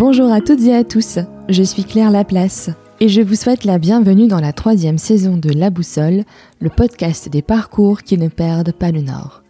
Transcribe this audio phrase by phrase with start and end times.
[0.00, 1.18] Bonjour à toutes et à tous,
[1.50, 5.50] je suis Claire Laplace et je vous souhaite la bienvenue dans la troisième saison de
[5.50, 6.24] La Boussole,
[6.58, 9.42] le podcast des parcours qui ne perdent pas le nord.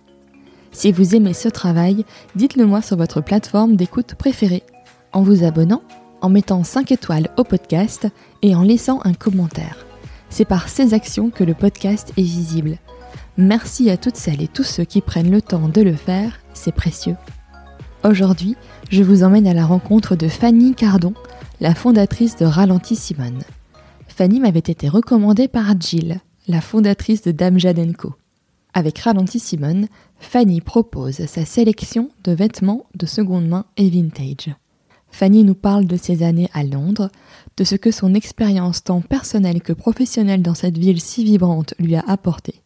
[0.73, 4.65] Si vous aimez ce travail, dites-le moi sur votre plateforme d'écoute préférée,
[5.13, 5.83] en vous abonnant,
[6.21, 8.09] en mettant 5 étoiles au podcast
[8.43, 9.87] et en laissant un commentaire.
[10.31, 12.79] C'est par ces actions que le podcast est visible.
[13.37, 16.75] Merci à toutes celles et tous ceux qui prennent le temps de le faire, c'est
[16.75, 17.15] précieux.
[18.03, 18.57] Aujourd'hui,
[18.89, 21.13] je vous emmène à la rencontre de Fanny Cardon,
[21.61, 23.43] la fondatrice de Ralenti Simone.
[24.09, 28.15] Fanny m'avait été recommandée par Jill, la fondatrice de Dame Jadenko.
[28.73, 29.87] Avec Ralenti Simone,
[30.19, 34.55] Fanny propose sa sélection de vêtements de seconde main et vintage.
[35.11, 37.11] Fanny nous parle de ses années à Londres,
[37.59, 41.97] de ce que son expérience tant personnelle que professionnelle dans cette ville si vibrante lui
[41.97, 42.63] a apporté,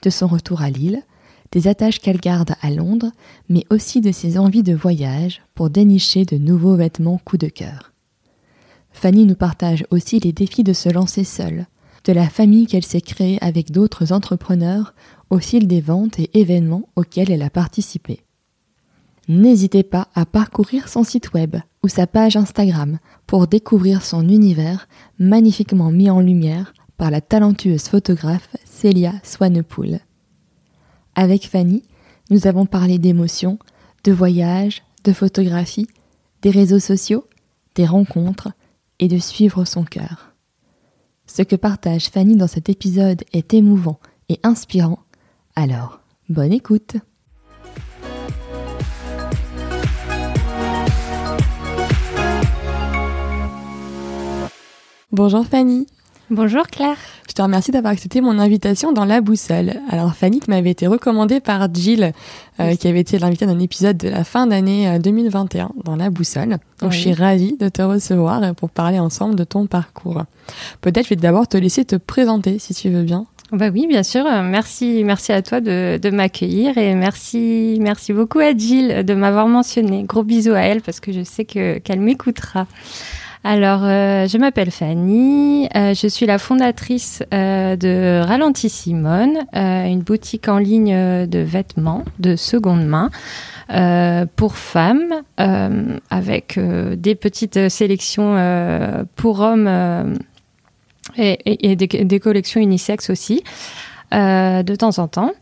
[0.00, 1.02] de son retour à Lille,
[1.52, 3.12] des attaches qu'elle garde à Londres,
[3.48, 7.92] mais aussi de ses envies de voyage pour dénicher de nouveaux vêtements coup de cœur.
[8.90, 11.66] Fanny nous partage aussi les défis de se lancer seule,
[12.04, 14.94] de la famille qu'elle s'est créée avec d'autres entrepreneurs
[15.30, 18.20] au fil des ventes et événements auxquels elle a participé.
[19.28, 24.88] N'hésitez pas à parcourir son site web ou sa page Instagram pour découvrir son univers
[25.18, 30.00] magnifiquement mis en lumière par la talentueuse photographe Célia Swanepoel.
[31.14, 31.82] Avec Fanny,
[32.30, 33.58] nous avons parlé d'émotions,
[34.04, 35.86] de voyages, de photographie,
[36.40, 37.26] des réseaux sociaux,
[37.74, 38.50] des rencontres
[38.98, 40.32] et de suivre son cœur.
[41.26, 45.00] Ce que partage Fanny dans cet épisode est émouvant et inspirant,
[45.54, 46.96] alors bonne écoute.
[55.10, 55.86] Bonjour Fanny
[56.30, 56.96] Bonjour Claire.
[57.28, 59.74] Je te remercie d'avoir accepté mon invitation dans La Boussole.
[59.90, 62.12] Alors Fanny, tu m'avais été recommandée par Jill,
[62.58, 66.10] euh, qui avait été l'invitée d'un épisode de la fin d'année 2021 euh, dans La
[66.10, 66.58] Boussole.
[66.80, 70.22] Donc je suis ravie de te recevoir pour parler ensemble de ton parcours.
[70.80, 73.26] Peut-être je vais d'abord te laisser te présenter si tu veux bien.
[73.50, 74.24] Bah oui, bien sûr.
[74.24, 79.46] Merci, merci à toi de, de m'accueillir et merci, merci beaucoup à Jill de m'avoir
[79.48, 80.04] mentionné.
[80.04, 82.66] Gros bisous à elle parce que je sais que qu'elle m'écoutera.
[83.44, 90.02] Alors, euh, je m'appelle Fanny, euh, je suis la fondatrice euh, de Ralenti Simone, une
[90.02, 93.10] boutique en ligne de vêtements de seconde main.
[94.36, 95.22] pour femmes,
[96.10, 98.36] avec des petites sélections
[99.16, 100.18] pour hommes
[101.16, 103.42] et, des, des, collections unisexes aussi,
[104.12, 105.32] de temps en temps.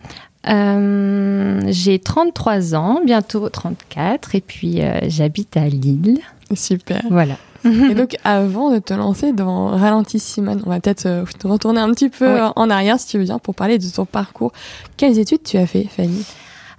[0.44, 6.18] j'ai 33 ans, bientôt 34, et puis j'habite à Lille.
[6.54, 7.02] Super.
[7.10, 7.36] Voilà.
[7.64, 11.90] Et donc, avant de te lancer dans Ralenti Simone, on va peut-être euh, retourner un
[11.90, 14.52] petit peu en arrière, si tu veux bien, pour parler de ton parcours.
[14.96, 16.24] Quelles études tu as fait, Fanny?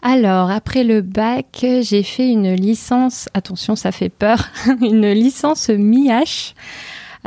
[0.02, 4.50] Alors, après le bac, j'ai fait une licence, attention, ça fait peur,
[4.81, 6.56] une licence MIH,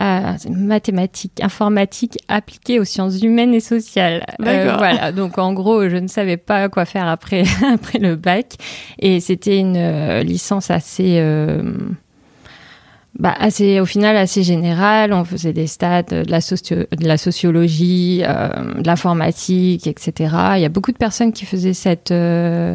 [0.00, 4.26] euh, mathématiques, informatique appliquée aux sciences humaines et sociales.
[4.44, 8.54] Euh, voilà, donc en gros, je ne savais pas quoi faire après, après le bac.
[8.98, 11.22] Et c'était une euh, licence assez
[13.18, 15.12] bah, assez, au final assez général.
[15.12, 18.48] On faisait des stats, de la, de la sociologie, euh,
[18.80, 20.34] de l'informatique, etc.
[20.56, 22.74] Il y a beaucoup de personnes qui faisaient cette euh,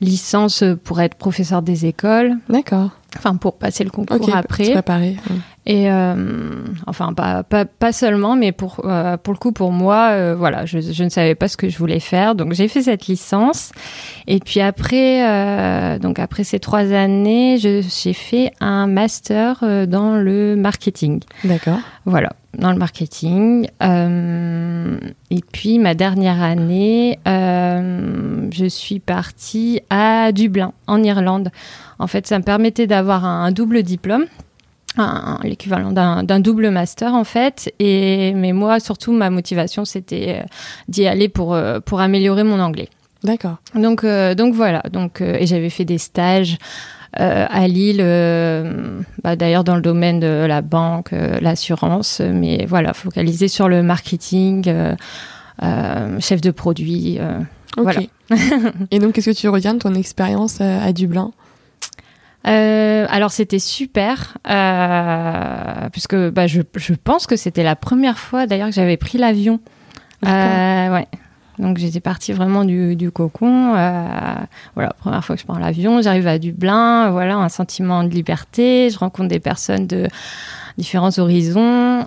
[0.00, 2.34] licence pour être professeur des écoles.
[2.48, 2.90] D'accord.
[3.16, 4.72] Enfin, pour passer le concours après.
[4.72, 5.16] Préparer.
[5.68, 6.14] Et euh,
[6.86, 10.64] enfin, pas, pas, pas, seulement, mais pour, euh, pour le coup, pour moi, euh, voilà,
[10.64, 12.36] je, je, ne savais pas ce que je voulais faire.
[12.36, 13.72] Donc, j'ai fait cette licence.
[14.28, 21.20] Et puis après, donc après ces trois années, j'ai fait un master dans le marketing.
[21.42, 21.78] D'accord.
[22.04, 23.66] Voilà, dans le marketing.
[23.80, 31.50] et puis, ma dernière année, je suis partie à Dublin, en Irlande.
[31.98, 34.26] En fait, ça me permettait d'avoir un double diplôme
[35.42, 37.72] l'équivalent d'un double master en fait.
[37.78, 40.46] Et mais moi surtout ma motivation c'était euh,
[40.88, 42.88] d'y aller pour euh, pour améliorer mon anglais.
[43.22, 43.56] D'accord.
[43.74, 46.58] Donc euh, donc voilà donc et j'avais fait des stages.
[47.18, 48.04] à Lille,
[49.24, 54.70] bah, d'ailleurs dans le domaine de la banque, l'assurance, mais voilà, focalisé sur le marketing,
[56.20, 57.18] chef de produit.
[57.78, 58.00] Voilà.
[58.90, 61.32] Et donc, qu'est-ce que tu retiens de ton expérience à Dublin?
[62.46, 68.46] Euh, alors c'était super, euh, puisque bah, je, je, pense que c'était la première fois
[68.46, 69.60] d'ailleurs que j'avais pris l'avion.
[70.24, 71.06] Euh, ouais.
[71.58, 73.70] Donc j'étais partie vraiment du, du cocon.
[74.74, 78.90] Voilà, première fois que je prends l'avion, j'arrive à Dublin, voilà, un sentiment de liberté,
[78.90, 80.06] je rencontre des personnes de
[80.78, 82.06] différents horizons.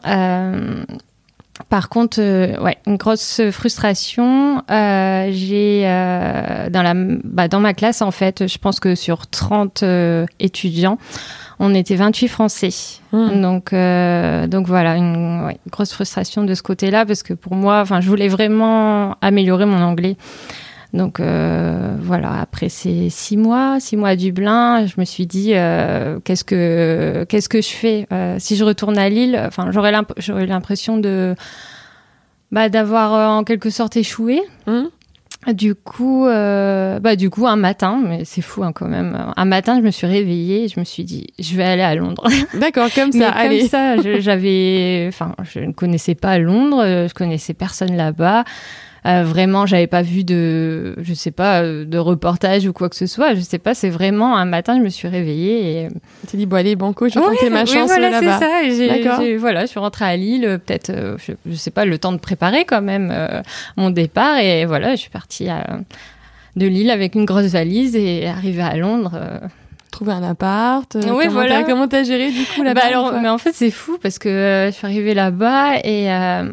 [1.69, 4.63] Euh, par contre, euh, ouais, une grosse frustration.
[4.69, 9.27] Euh, j'ai euh, dans la bah, dans ma classe en fait, je pense que sur
[9.27, 9.83] 30
[10.39, 10.98] étudiants,
[11.60, 12.69] on était 28 Français.
[13.12, 13.42] Hmm.
[13.42, 17.81] Donc, euh, donc voilà, une ouais, grosse frustration de ce côté-là parce que pour moi,
[17.81, 20.15] enfin, je voulais vraiment améliorer mon anglais.
[20.91, 25.51] Donc euh, voilà, après ces six mois, six mois à Dublin, je me suis dit
[25.53, 28.07] euh, qu'est-ce que qu'est-ce que je fais?
[28.12, 29.39] Euh, si je retourne à Lille.
[29.45, 31.36] Enfin, j'aurais l'imp- j'aurais l'impression de
[32.51, 34.41] bah, d'avoir en quelque sorte échoué.
[34.65, 34.86] Hmm.
[35.53, 39.18] Du coup, bah du coup, un matin, mais c'est fou hein, quand même.
[39.38, 41.95] Un matin, je me suis réveillée et je me suis dit, je vais aller à
[41.95, 42.27] Londres.
[42.59, 43.59] D'accord, comme ça, allez.
[43.59, 48.44] comme ça, je- j'avais, enfin, je ne connaissais pas Londres, je connaissais personne là-bas.
[49.06, 52.96] Euh, vraiment, j'avais pas vu de, je sais pas, euh, de reportage ou quoi que
[52.96, 53.34] ce soit.
[53.34, 53.74] Je sais pas.
[53.74, 55.88] C'est vraiment un matin, je me suis réveillée et
[56.22, 58.25] Tu t'es dit, bon, allez, Banco, je vais Ouais, tenter ma oui, chance voilà, c'est
[58.46, 58.50] ça.
[58.66, 59.22] J'ai- D'accord.
[59.22, 61.98] j'ai- voilà, je suis rentrée à Lille, euh, peut-être, euh, je, je sais pas, le
[61.98, 63.42] temps de préparer quand même euh,
[63.78, 64.38] mon départ.
[64.40, 65.80] Et voilà, je suis partie à-
[66.56, 69.18] de Lille avec une grosse valise et arrivée à Londres.
[70.00, 70.96] Trouver un appart.
[70.96, 71.56] euh, Oui, comment voilà.
[71.60, 74.18] t'as- Comment t'as géré du coup là-bas bah alors, mais en fait, c'est fou parce
[74.18, 76.46] que euh, je suis arrivée là-bas et euh,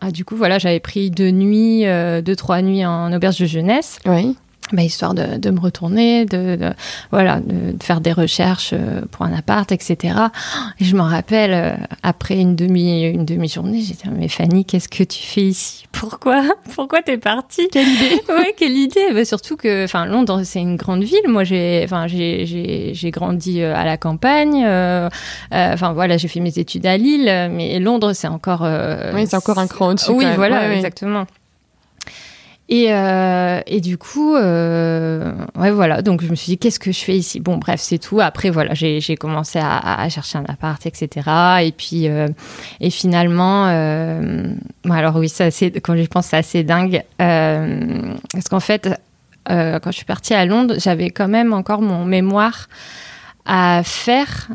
[0.00, 3.46] ah, du coup, voilà, j'avais pris deux nuits, euh, deux, trois nuits en auberge de
[3.46, 3.98] jeunesse.
[4.06, 4.36] Oui.
[4.72, 6.72] Bah, histoire de, de me retourner, de, de-
[7.10, 10.14] voilà, de, de faire des recherches euh, pour un appart, etc.
[10.80, 11.72] Et je m'en rappelle, euh,
[12.02, 15.86] après une demi une demi journée, j'ai dit mais Fanny, qu'est-ce que tu fais ici?
[15.92, 16.42] Pourquoi?
[16.74, 17.68] Pourquoi t'es partie?
[17.72, 21.26] Quelle idée Ouais, quelle idée Bah, Surtout que, enfin, Londres, c'est une grande ville.
[21.28, 24.62] Moi, j'ai, enfin, j'ai, j'ai, j'ai grandi euh, à la campagne.
[24.64, 25.08] euh,
[25.54, 28.62] euh, Enfin, voilà, j'ai fait mes études à Lille, mais Londres, c'est encore.
[28.64, 30.10] euh, Oui, c'est encore un cran au-dessus.
[30.12, 31.26] oui, voilà, Ouais, exactement.
[32.70, 36.02] Et, euh, et du coup, euh, ouais, voilà.
[36.02, 37.40] Donc, je me suis dit, qu'est-ce que je fais ici?
[37.40, 38.20] Bon, bref, c'est tout.
[38.20, 41.08] Après, voilà, j'ai commencé à, à chercher un appart, etc.
[41.62, 42.28] Et puis, euh,
[42.80, 43.66] et finalement,
[44.84, 47.02] bon, alors oui, c'est assez, quand j'y pense, c'est assez dingue.
[47.18, 48.88] Parce qu'en fait,
[49.46, 52.68] quand je suis partie à Londres, j'avais quand même encore mon mémoire
[53.46, 54.48] à faire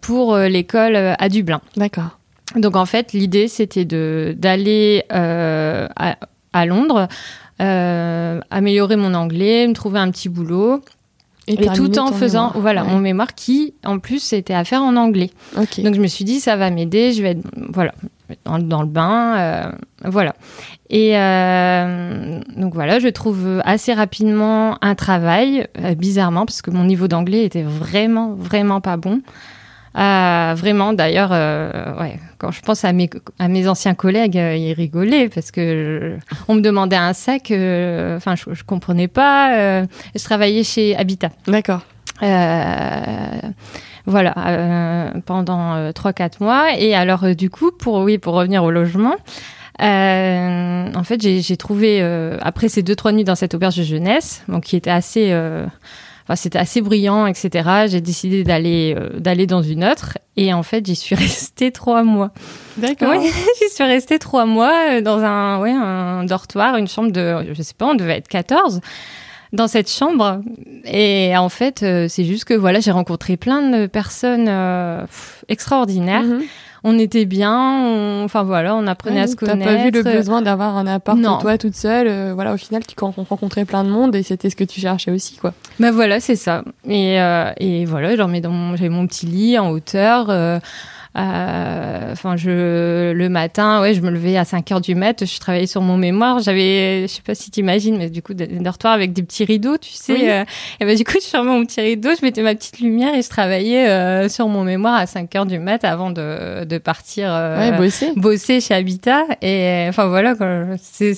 [0.00, 1.60] pour l'école à Dublin.
[1.76, 2.18] D'accord.
[2.56, 5.86] Donc en fait, l'idée c'était de d'aller euh,
[6.52, 7.08] à, Londres,
[7.60, 10.82] euh, améliorer mon anglais, me trouver un petit boulot,
[11.48, 12.60] et, tout en faisant mémoire.
[12.60, 12.90] voilà Ouais.
[12.90, 15.30] mon mémoire qui en plus c'était à faire en anglais.
[15.56, 17.94] Donc je me suis dit ça va m'aider, je vais être voilà
[18.44, 19.72] dans, dans le bain, euh,
[20.04, 20.34] voilà.
[20.90, 26.84] Et euh, donc voilà, je trouve assez rapidement un travail, euh, bizarrement parce que mon
[26.84, 29.20] niveau d'anglais était vraiment vraiment pas bon.
[29.98, 33.10] Euh, vraiment, d'ailleurs, euh, ouais, quand je pense à mes,
[33.40, 37.50] à mes anciens collègues, euh, ils rigolaient parce que je- on me demandait un sac,
[37.50, 39.82] euh, enfin, je, je comprenais pas.
[40.14, 41.30] je travaillais chez Habitat.
[41.48, 41.80] D'accord.
[44.06, 46.72] Voilà, pendant euh, 3-4 mois.
[46.78, 49.14] Et alors, du coup, pour, oui, pour revenir au logement,
[49.82, 54.42] euh, en fait, j'ai trouvé, euh, après ces 2-3 nuits dans cette auberge de jeunesse,
[54.48, 55.28] donc qui était assez.
[55.32, 55.66] euh,
[56.28, 57.86] Enfin, c'était assez bruyant, etc.
[57.88, 62.02] J'ai décidé d'aller euh, d'aller dans une autre et en fait j'y suis restée trois
[62.02, 62.32] mois.
[62.76, 63.14] D'accord.
[63.16, 63.30] Oui,
[63.62, 67.62] j'y suis restée trois mois euh, dans un ouais un dortoir, une chambre de je
[67.62, 68.82] sais pas, on devait être 14
[69.52, 70.42] dans cette chambre.
[70.84, 75.44] Et en fait, euh, c'est juste que voilà, j'ai rencontré plein de personnes euh, pff,
[75.48, 76.22] extraordinaires.
[76.22, 76.42] Mhm.
[76.84, 77.52] On était bien,
[77.82, 79.70] on- enfin voilà, on apprenait à se T'as connaître.
[79.74, 81.32] pas vu le besoin d'avoir un appart Non.
[81.34, 82.06] pour toi toute seule.
[82.08, 84.80] euh, voilà, au final, tu ren- rencontrais plein de monde et c'était ce que tu
[84.80, 85.54] cherchais aussi, quoi.
[85.80, 86.62] Bah voilà, c'est ça.
[86.88, 90.26] Et, euh, et voilà, genre, mais dans mon, j'avais mon petit lit en hauteur.
[91.16, 95.24] Euh, Enfin, je le matin, ouais, je me levais à 5 heures du mat.
[95.24, 96.38] Je travaillais sur mon mémoire.
[96.40, 99.76] J'avais, je sais pas si t'imagines, mais du coup, des dortoirs avec des petits rideaux,
[99.78, 100.12] tu sais.
[100.14, 100.28] Oui.
[100.30, 100.44] euh,
[100.80, 103.22] et ben du coup, je fermais mon petit rideau, je mettais ma petite lumière et
[103.22, 107.28] je travaillais euh, sur mon mémoire à 5 heures du mat avant de, de partir.
[107.32, 108.12] euh, Ouais, bosser.
[108.16, 110.64] bosser chez Habitat et enfin voilà quoi.
[110.80, 111.14] C'est,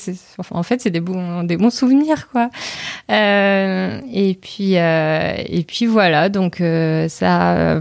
[0.50, 2.50] en fait c'est des bons des bons souvenirs quoi
[3.10, 7.78] Euh, et puis euh, et puis voilà donc euh, ça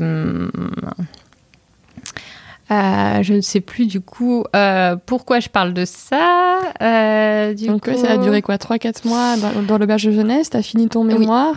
[2.72, 7.68] euh, je ne sais plus du coup euh, pourquoi je parle de ça euh, du
[7.68, 7.98] Donc, coup...
[7.98, 10.50] ça a duré quoi 3-4 mois dans, dans l'auberge de jeunesse?
[10.52, 11.56] T'as fini ton mémoire?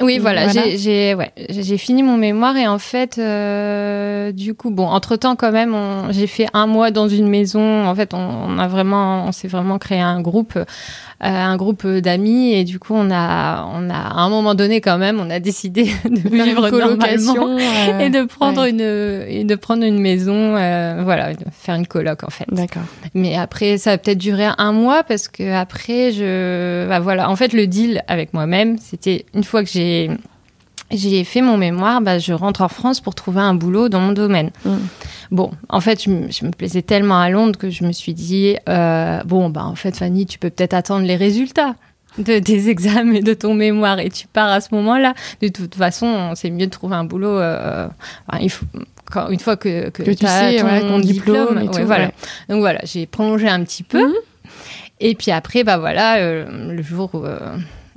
[0.00, 0.76] Oui, voilà, voilà.
[0.76, 1.32] j'ai ouais,
[1.78, 5.76] fini mon mémoire et en fait, euh, du coup, bon, entre temps quand même,
[6.10, 7.86] j'ai fait un mois dans une maison.
[7.86, 10.58] En fait, on, on a vraiment, on s'est vraiment créé un groupe,
[11.20, 14.98] un groupe d'amis et du coup, on a, on a à un moment donné quand
[14.98, 18.70] même, on a décidé de une vivre colocation euh, et de prendre ouais.
[18.70, 18.80] une
[19.28, 22.46] et de prendre une maison, euh, voilà, de faire une coloc en fait.
[22.50, 22.82] D'accord.
[23.14, 27.30] Mais après, ça a peut-être duré un mois parce que après, je, bah voilà.
[27.30, 30.10] En fait, le deal avec moi-même, c'était une fois que j'ai
[30.96, 34.12] j'ai fait mon mémoire, bah, je rentre en France pour trouver un boulot dans mon
[34.12, 34.50] domaine.
[34.64, 34.76] Mm.
[35.30, 38.14] Bon, en fait, je, me- je me plaisais tellement à Londres que je me suis
[38.14, 41.74] dit, euh, bon, bah, en fait, Fanny, tu peux peut-être attendre les résultats.
[42.18, 45.74] de tes examens et de ton mémoire et tu pars à ce moment-là, de toute
[45.74, 47.38] façon, c'est mieux de trouver un boulot.
[47.38, 47.88] Euh,
[48.40, 48.66] il faut,
[49.10, 52.12] quand, une fois que, que, tu sais, ton diplôme, et tout, voilà.
[52.48, 54.02] Donc voilà, j'ai prolongé un petit peu.
[54.06, 54.12] Mhm.
[55.00, 57.38] Et puis après, bah voilà, euh, le jour euh,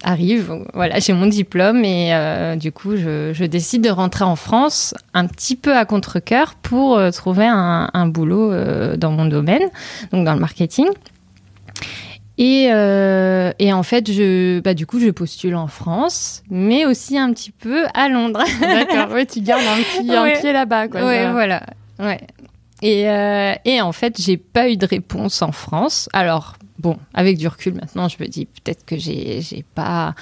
[0.04, 4.36] arrive, voilà, j'ai mon diplôme et euh, du coup, je, je, décide de rentrer en
[4.36, 8.52] France un petit peu à contre-cœur pour trouver un, un boulot
[8.96, 9.70] dans mon domaine,
[10.12, 10.88] donc dans le marketing.
[12.38, 17.18] Et, euh, et, en fait, je, bah, du coup, je postule en France, mais aussi
[17.18, 18.44] un petit peu à Londres.
[18.62, 20.88] D'accord, oui, tu gardes un, petit, un pied là-bas.
[20.88, 21.64] Quoi, ouais, voilà.
[22.00, 22.22] Ouais.
[22.84, 26.10] Et, euh, et en fait, j'ai pas eu de réponse en France.
[26.14, 30.16] Alors, bon, avec du recul maintenant, je me dis peut-être que j'ai pas.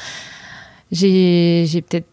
[0.91, 2.07] J'ai peut-être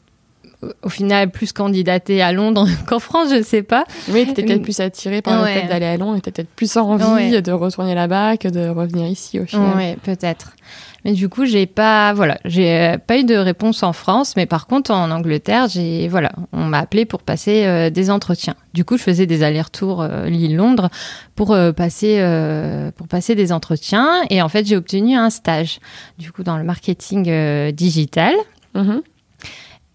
[0.83, 3.85] au final plus candidaté à Londres qu'en France, je sais pas.
[4.09, 6.51] Oui, tu étais peut-être plus attirée par le fait d'aller à Londres et tu peut-être
[6.51, 9.77] plus envie de retourner là-bas que de revenir ici au final.
[9.77, 10.53] Oui, peut-être.
[11.05, 14.67] Mais du coup, j'ai pas, voilà, j'ai pas eu de réponse en France, mais par
[14.67, 18.55] contre en Angleterre, j'ai, voilà, on m'a appelé pour passer euh, des entretiens.
[18.73, 20.91] Du coup, je faisais des allers-retours euh, Lille-Londres
[21.35, 22.23] pour euh, passer,
[22.97, 25.81] pour passer des entretiens, et en fait, j'ai obtenu un stage,
[26.19, 28.35] du coup, dans le marketing digital.
[28.75, 29.03] Mm-hmm.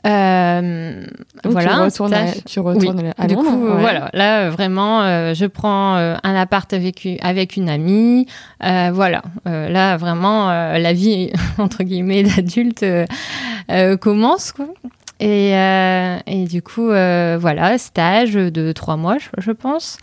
[0.05, 1.03] Euh,
[1.43, 3.27] voilà, tu retournes, à, tu retournes à, Londres.
[3.27, 8.27] Du coup, voilà, là euh, vraiment, euh, je prends un appart avec avec une amie.
[8.61, 12.85] voilà, là vraiment, la vie entre guillemets d'adulte
[13.99, 14.67] commence quoi.
[15.19, 15.53] Et,
[16.27, 19.97] et, du coup, voilà, stage de trois mois, je, pense.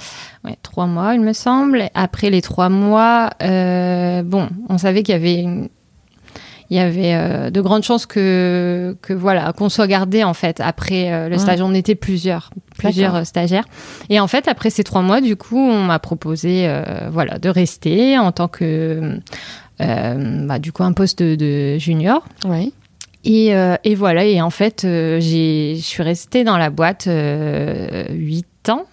[0.44, 1.88] Ouais, trois mois, il me semble.
[1.94, 5.68] Après les trois mois, bon, on savait qu'il y avait une,
[6.75, 10.59] il y avait euh, de grandes chances que, que voilà qu'on soit gardé en fait
[10.59, 11.61] après euh, le stage.
[11.62, 13.64] On était plusieurs, plusieurs euh, stagiaires.
[14.11, 16.69] Et en fait, après ces trois mois, du coup, on m'a proposé
[17.12, 19.21] voilà de rester en tant que
[19.78, 22.25] bah, du coup un poste de, junior.
[22.45, 22.73] Oui.
[23.23, 23.52] Et,
[23.85, 27.09] et, voilà, et en fait, j'ai, je suis restée dans la boîte
[28.11, 28.85] huit ans.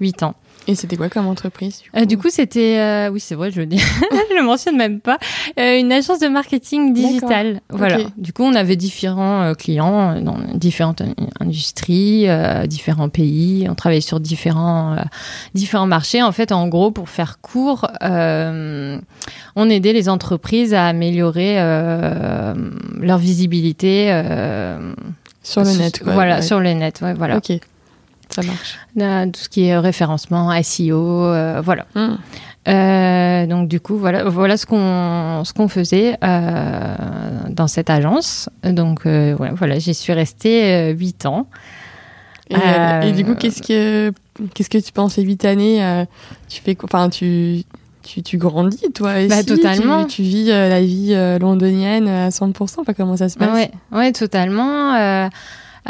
[0.00, 0.34] 8 ans.
[0.68, 3.64] Et c'était quoi comme entreprise Du coup, euh, c'était, euh, oui, c'est vrai, je le
[3.64, 3.78] dis,
[4.30, 5.18] je le mentionne même pas,
[5.58, 7.62] euh, une agence de marketing digital.
[7.70, 8.00] Voilà.
[8.18, 11.02] Du coup, on avait différents clients dans différentes
[11.40, 12.26] industries,
[12.66, 13.66] différents pays.
[13.70, 14.96] On travaillait sur différents
[15.54, 16.22] différents marchés.
[16.22, 21.56] En fait, en gros, pour faire court, on aidait les entreprises à améliorer
[23.00, 24.08] leur visibilité.
[25.42, 26.12] sur le net, quoi.
[26.12, 27.38] Voilà, sur le net, ouais, voilà.
[27.38, 27.58] Ok.
[28.30, 28.78] Ça marche.
[29.32, 31.86] tout ce qui est référencement, SEO, euh, voilà.
[31.94, 32.16] Hmm.
[32.68, 36.94] Euh, donc du coup, voilà, voilà ce qu'on ce qu'on faisait euh,
[37.48, 38.48] dans cette agence.
[38.62, 41.46] Donc voilà, j'y suis restée huit ans.
[42.50, 44.12] Et, du coup, qu'est-ce que
[44.54, 46.04] qu'est-ce que tu penses ces huit années
[46.48, 47.64] Tu fais enfin tu
[48.04, 49.28] tu, tu, grandis, toi aussi.
[49.28, 50.06] Bah, totalement.
[50.06, 52.84] Tu, vis la vie londonienne à 100%.
[52.84, 53.52] Pas comment ça se passe?
[53.52, 54.94] Ouais, ouais totalement.
[54.94, 55.28] Euh,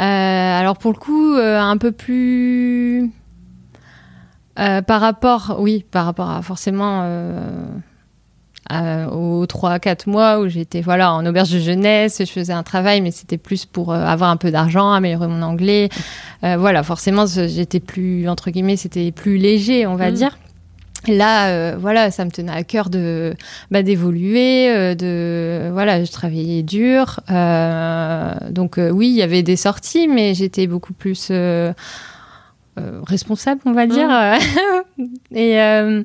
[0.03, 3.11] alors pour le coup, euh, un peu plus
[4.57, 7.03] euh, par rapport, oui, par rapport à forcément
[8.71, 13.11] aux 3-4 mois où j'étais voilà en auberge de jeunesse, je faisais un travail, mais
[13.11, 15.89] c'était plus pour avoir un peu d'argent, améliorer mon anglais.
[16.41, 20.13] voilà, forcément, j'étais plus entre guillemets, c'était plus léger, on va mm.
[20.13, 20.37] dire.
[21.07, 23.33] Là, euh, voilà, ça me tenait à cœur de
[23.71, 27.21] bah, d'évoluer, euh, de voilà, je travaillais dur.
[27.29, 31.31] Euh, donc oui, il y avait des sorties, mais j'étais beaucoup plus
[32.77, 34.09] responsable, on va dire.
[34.97, 35.05] Mmh.
[35.35, 36.03] et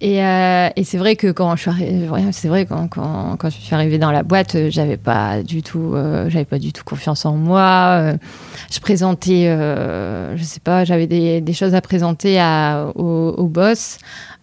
[0.00, 3.74] et, et c'est vrai que quand je suis arrivée, c'est vrai quand, quand, je suis
[3.74, 5.94] arrivée dans la boîte, j'avais pas du tout,
[6.28, 8.12] j'avais pas du tout confiance en moi.
[8.70, 12.40] je présentais, je sais pas, j'avais des, choses à présenter
[12.94, 13.98] au, au boss.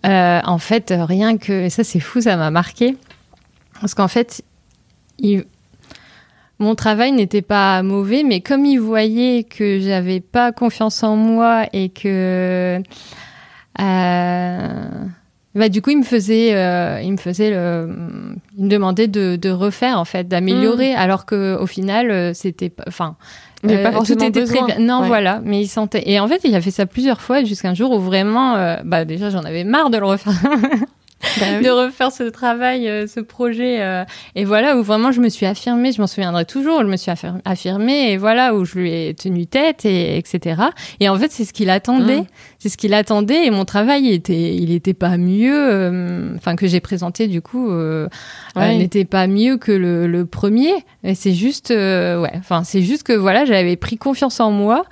[0.05, 2.97] Euh, en fait, rien que ça, c'est fou, ça m'a marqué.
[3.79, 4.43] Parce qu'en fait,
[6.59, 11.65] mon travail n'était pas mauvais, mais comme il voyait que j'avais pas confiance en moi
[11.73, 12.81] et que.
[15.55, 17.89] Euh, bah, du coup, il me faisait, euh, il me faisait, le,
[18.57, 20.97] il me demandait de, de refaire en fait, d'améliorer, mmh.
[20.99, 23.17] alors que au final, c'était, enfin,
[23.63, 24.77] mais pas euh, tout était très bien.
[24.79, 25.41] Non, voilà.
[25.43, 26.03] Mais il sentait.
[26.05, 28.77] Et en fait, il a fait ça plusieurs fois jusqu'à un jour où vraiment, euh,
[28.83, 30.33] bah déjà, j'en avais marre de le refaire.
[31.39, 33.79] Bah de refaire ce travail, euh, ce projet.
[34.35, 37.11] et voilà, où vraiment je me suis affirmée, je m'en souviendrai toujours, je me suis
[37.45, 40.61] affirmée, et voilà, où je lui ai tenu tête, et, etc.
[40.99, 42.21] Et en fait, c'est ce qu'il attendait.
[42.21, 42.27] Mmh.
[42.59, 46.79] C'est ce qu'il attendait, et mon travail, était, il était pas mieux, enfin, que j'ai
[46.79, 47.71] présenté, du coup,
[48.55, 50.73] n'était pas mieux que le, le premier.
[51.03, 54.85] Et c'est juste, ouais, enfin, c'est juste que, voilà, j'avais pris confiance en moi.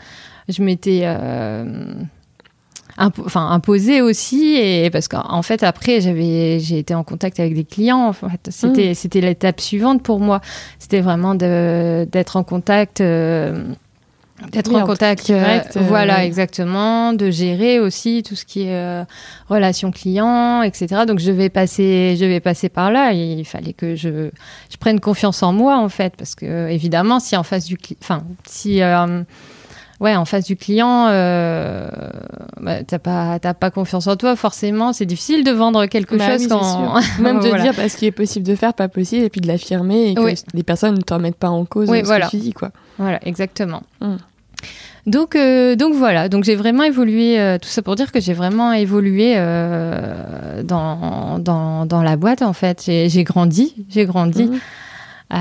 [0.49, 1.05] Je m'étais
[2.97, 7.63] enfin imposé aussi et parce qu'en fait après j'avais j'ai été en contact avec des
[7.63, 8.49] clients en fait.
[8.49, 8.95] C'était mm.
[8.95, 10.41] c'était l'étape suivante pour moi.
[10.79, 13.63] C'était vraiment de d'être en contact euh,
[14.51, 19.03] d'être en contact direct, euh, voilà exactement de gérer aussi tout ce qui est euh,
[19.49, 23.13] relation client etc donc je vais passer je vais passer par là.
[23.13, 24.29] Il fallait que je
[24.69, 28.23] je prenne confiance en moi en fait parce que évidemment si en face du enfin
[28.47, 28.81] si
[30.01, 31.87] ouais, en face du client, euh,
[32.59, 36.47] bah, t'as pas, pas confiance en toi, forcément, c'est difficile de vendre quelque bah chose
[36.47, 36.99] quand.
[37.19, 40.09] Même de dire parce qu'il est possible de faire, pas possible, et puis de l'affirmer,
[40.09, 42.25] et que les personnes ne t'en mettent pas en cause oui, voilà.
[42.25, 42.71] ce que tu dis, quoi.
[42.97, 43.83] Voilà, exactement.
[44.01, 44.17] Hum.
[45.07, 48.33] Donc, euh, donc voilà, donc j'ai vraiment évolué, euh, tout ça pour dire que j'ai
[48.33, 52.83] vraiment évolué euh, dans, dans, dans, la boîte en fait.
[52.85, 54.43] J'ai grandi, j'ai grandi.
[54.43, 54.59] Hum.
[55.33, 55.37] Euh,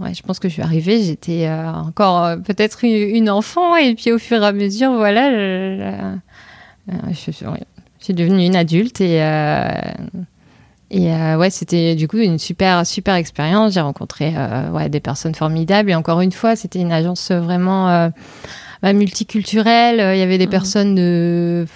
[0.00, 3.94] ouais, je pense que je suis arrivée, j'étais euh, encore euh, peut-être une, enfant, et
[3.94, 6.16] puis au fur et à mesure, voilà,
[7.10, 7.30] je,
[7.98, 9.20] suis devenue une adulte et.
[10.92, 11.12] Et
[11.50, 13.74] c'était du coup une super super expérience.
[13.74, 14.34] J'ai rencontré
[14.88, 18.10] des personnes formidables et encore une fois, c'était une agence vraiment
[18.82, 20.16] bah, multiculturelle.
[20.16, 20.50] Il y avait des mmh.
[20.50, 21.66] personnes de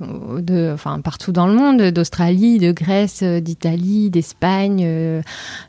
[0.00, 5.22] de, enfin, partout dans le monde, d'Australie, de Grèce, euh, d'Italie, d'Espagne, euh,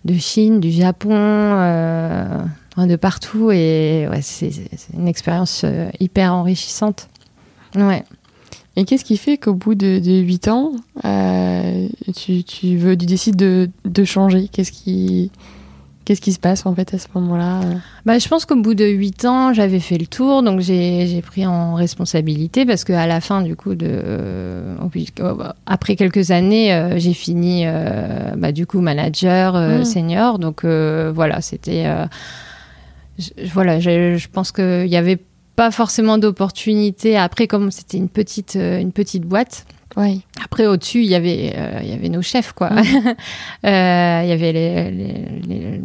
[0.06, 2.44] de Chine, du Japon, euh,
[2.78, 3.52] de partout.
[3.52, 4.52] Et ouais, c'est
[4.94, 5.66] une expérience
[6.00, 7.10] hyper enrichissante.
[7.75, 8.04] Ouais.
[8.78, 10.74] Et qu'est-ce qui fait qu'au bout de, huit ans,
[12.16, 14.50] tu, tu, veux, tu décides de, de changer?
[14.50, 15.32] Qu'est-ce qui,
[16.06, 17.74] Qu'est-ce qui se passe en fait à ce moment-là euh
[18.06, 21.48] bah, Je pense qu'au bout de huit ans, j'avais fait le tour, donc j'ai pris
[21.48, 24.76] en responsabilité parce qu'à la fin, du coup, de, euh,
[25.18, 27.66] bah, après quelques années, euh, j'ai fini
[28.38, 29.86] bah, du coup manager mmh.
[29.86, 30.38] senior.
[30.38, 31.86] Donc voilà, c'était.
[33.52, 35.20] voilà, je pense qu'il n'y avait
[35.56, 37.18] pas forcément d'opportunité.
[37.18, 39.66] Après, comme c'était une petite, une petite boîte,
[39.98, 40.20] Ouais.
[40.44, 42.70] Après, au-dessus, il y avait, euh, il y avait nos chefs, quoi.
[42.70, 42.80] Mm.
[43.66, 44.92] euh, il y avait les.
[44.92, 45.82] les,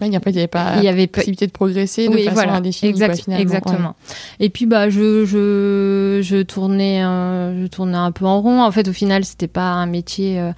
[0.00, 3.28] il n'y avait pas il y avait possibilité de progresser de façon voilà, indéfinie, exact,
[3.36, 3.96] exactement.
[4.38, 8.62] Et puis bah je je je tournais je tournais un peu en rond.
[8.62, 10.38] En fait, au final, c'était pas un métier.
[10.38, 10.52] Euh,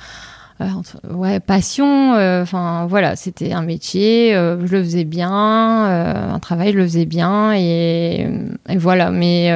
[0.60, 2.14] euh ouais, passion.
[2.16, 4.32] Euh, enfin, voilà, c'était un métier.
[4.34, 8.28] je le faisais bien, un travail, je le faisais bien, et,
[8.68, 9.10] et voilà.
[9.10, 9.50] Mais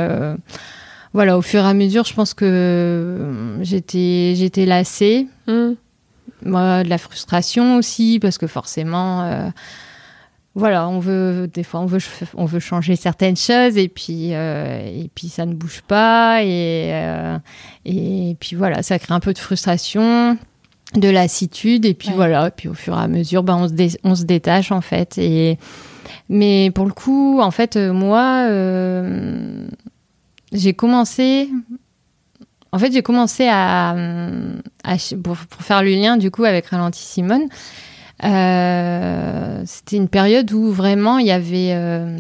[1.14, 5.28] voilà, au fur et à mesure, je pense que euh, j'étais, j'étais lassée.
[5.46, 5.74] Hmm.
[6.42, 9.48] de la frustration aussi, parce que forcément, euh,
[10.56, 12.00] voilà, on veut, des fois, on veut,
[12.34, 16.42] on veut changer certaines choses et puis, euh, et puis ça ne bouge pas.
[16.42, 16.90] Et,
[17.84, 20.36] et puis voilà, ça crée un peu de frustration,
[20.96, 21.84] de lassitude.
[21.84, 24.24] Et puis voilà, et puis au fur et à mesure, ben, on, se on se
[24.24, 25.16] détache en fait.
[25.18, 25.58] Et,
[26.28, 28.48] mais pour le coup, en fait, moi,
[30.54, 31.50] j'ai commencé.
[32.72, 33.94] En fait, j'ai commencé à,
[35.22, 37.48] pour, faire le lien du coup avec Ralenti Simone.
[38.22, 41.72] Euh, c'était une période où vraiment il y avait.
[41.72, 42.18] Euh,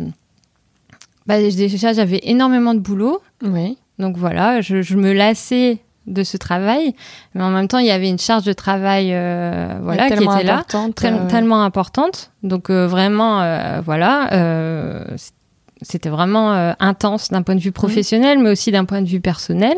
[1.26, 3.22] bah, déjà, j'avais énormément de boulot.
[3.42, 3.78] Oui.
[3.98, 6.94] Donc voilà, je, me lassais de ce travail,
[7.34, 10.42] mais en même temps, il y avait une charge de travail, euh, voilà, qui était
[10.42, 10.64] là,
[10.96, 12.32] tellement importante.
[12.42, 14.28] Donc vraiment, voilà,
[15.82, 19.20] c'était vraiment euh, intense d'un point de vue professionnel, mais aussi d'un point de vue
[19.20, 19.76] personnel.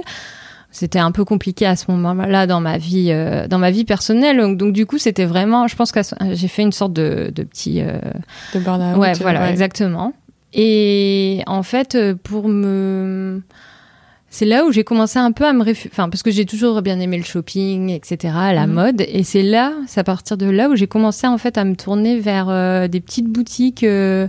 [0.70, 4.36] C'était un peu compliqué à ce moment-là dans ma vie, euh, dans ma vie personnelle.
[4.56, 6.00] Donc, du coup, c'était vraiment, je pense que
[6.32, 7.80] j'ai fait une sorte de, de petit.
[7.80, 7.98] Euh,
[8.54, 8.98] de burn-out.
[8.98, 10.12] Ouais, voilà, exactement.
[10.52, 13.42] Et en fait, pour me
[14.28, 16.82] c'est là où j'ai commencé un peu à me réfugier, enfin parce que j'ai toujours
[16.82, 18.72] bien aimé le shopping, etc., la mhm.
[18.72, 21.64] mode, et c'est là, c'est à partir de là où j'ai commencé en fait à
[21.64, 24.28] me tourner vers des petites boutiques euh,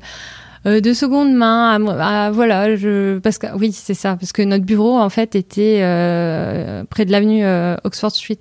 [0.66, 1.80] de seconde main.
[2.00, 5.80] À, voilà, je, parce que oui, c'est ça, parce que notre bureau en fait était
[5.82, 8.40] euh, près de l'avenue euh, Oxford Street,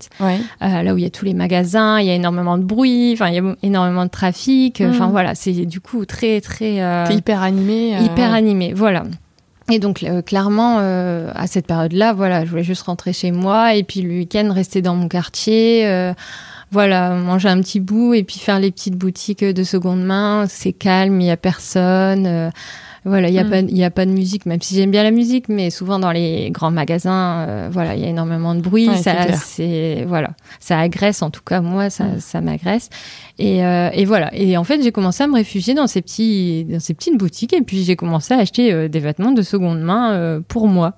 [0.61, 3.29] là où il y a tous les magasins, il y a énormément de bruit, enfin
[3.29, 4.83] il y a énormément de trafic.
[4.87, 5.11] Enfin mm.
[5.11, 6.77] voilà, c'est du coup très très.
[7.11, 7.97] hyper animé.
[8.03, 9.05] hyper animé, voilà.
[9.71, 14.01] Et donc clairement à cette période-là, voilà, je voulais juste rentrer chez moi et puis
[14.01, 16.13] le week-end rester dans mon quartier
[16.73, 20.47] voilà, manger un petit bout et puis faire les petites boutiques de seconde main.
[20.49, 22.27] C'est calme, il n'y a personne.
[22.27, 22.51] Euh,
[23.05, 23.51] voilà, il n'y a, mm.
[23.51, 26.11] pas, y a pas de musique, même si j'aime bien la musique, mais souvent dans
[26.11, 28.91] les grands magasins, euh, voilà, il y a énormément de bruit.
[28.97, 31.23] ça, c'est voilà, ça agresse.
[31.23, 32.21] En tout cas, moi, ça, mm.
[32.21, 32.91] ça m'agresse.
[33.39, 34.35] Et, euh, et, voilà.
[34.35, 37.53] Et en fait, j'ai commencé à me réfugier dans ces petits, dans ces petites boutiques,
[37.53, 40.97] et puis j'ai commencé à acheter des vêtements de seconde main pour moi.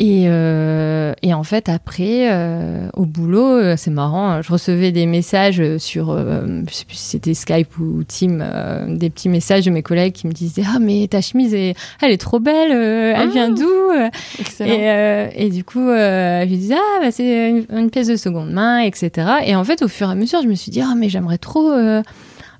[0.00, 5.06] Et, euh, et, en fait, après, euh, au boulot, euh, c'est marrant, je recevais des
[5.06, 8.44] messages sur, je sais plus si c'était Skype ou Team,
[8.86, 12.12] des petits messages de mes collègues qui me disaient Ah, mais ta chemise, est, elle
[12.12, 17.10] est trop belle, elle vient ah, d'où et, et, du coup, je disais Ah, bah,
[17.10, 19.28] c'est une, pièce de seconde main, etc.
[19.46, 21.38] Et en fait, au fur et à mesure, je me suis dit Ah, mais j'aimerais
[21.38, 21.72] trop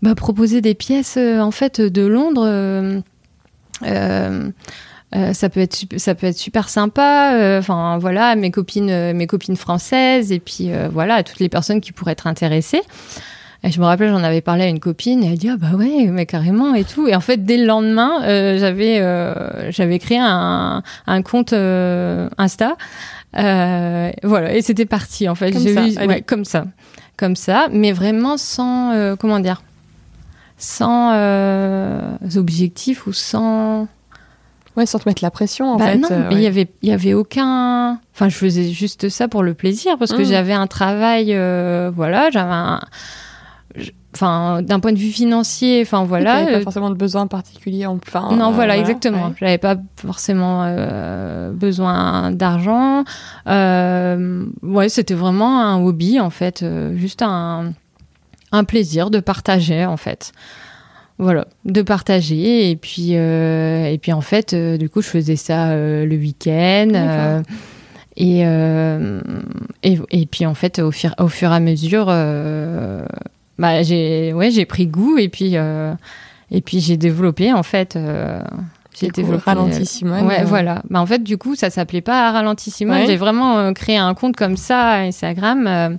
[0.02, 3.02] bah, proposer des pièces en fait de Londres.
[3.86, 4.50] Euh,
[5.12, 9.26] ça peut être ça peut être super sympa euh, enfin voilà mes copines euh, mes
[9.26, 12.82] copines françaises et puis voilà toutes les personnes qui pourraient être intéressées.
[13.64, 15.72] Et je me rappelle j'en avais parlé à une copine et elle dit ah bah
[15.76, 17.08] ouais mais carrément et tout.
[17.08, 18.20] Et en fait dès le lendemain
[18.58, 19.00] j'avais
[19.70, 22.76] j'avais créé un, un compte Insta.
[23.32, 25.52] Voilà et c'était parti en fait.
[25.52, 26.66] Comme ça, ouais, comme ça.
[27.16, 29.62] Comme ça mais vraiment sans comment dire?
[30.58, 31.14] Sans
[32.36, 33.88] objectif ou sans
[34.78, 35.98] Ouais, sans te mettre la pression, en bah fait.
[35.98, 37.98] Non, euh, mais il y avait, il y avait aucun.
[38.14, 40.26] Enfin, je faisais juste ça pour le plaisir, parce que mmh.
[40.26, 42.80] j'avais un travail, euh, voilà, j'avais un.
[44.14, 46.44] Enfin, d'un point de vue financier, enfin voilà.
[46.44, 47.86] pas euh, forcément de besoin particulier.
[47.86, 49.34] Enfin, non, voilà, exactement.
[49.40, 50.72] J'avais pas forcément
[51.52, 53.02] besoin d'argent.
[53.46, 56.64] ouais, c'était vraiment un hobby, en fait,
[56.94, 57.72] juste un,
[58.52, 60.32] un plaisir de partager, en fait
[61.18, 62.70] voilà, de partager.
[62.70, 66.16] Et puis, euh, et puis en fait, euh, du coup, je faisais ça euh, le
[66.16, 67.42] week-end.
[68.20, 68.40] Et,
[69.84, 74.50] et, et, puis en fait, au fur, au fur et à mesure, bah, j'ai ouais,
[74.50, 77.96] j'ai pris goût et puis, et puis j'ai développé en fait.
[79.00, 80.14] J'ai développé Ralentissimo.
[80.14, 80.82] Ouais, voilà.
[80.90, 82.94] Bah, en fait, du coup, ça s'appelait pas Ralentissimo.
[83.06, 85.98] J'ai vraiment créé un compte comme ça, Instagram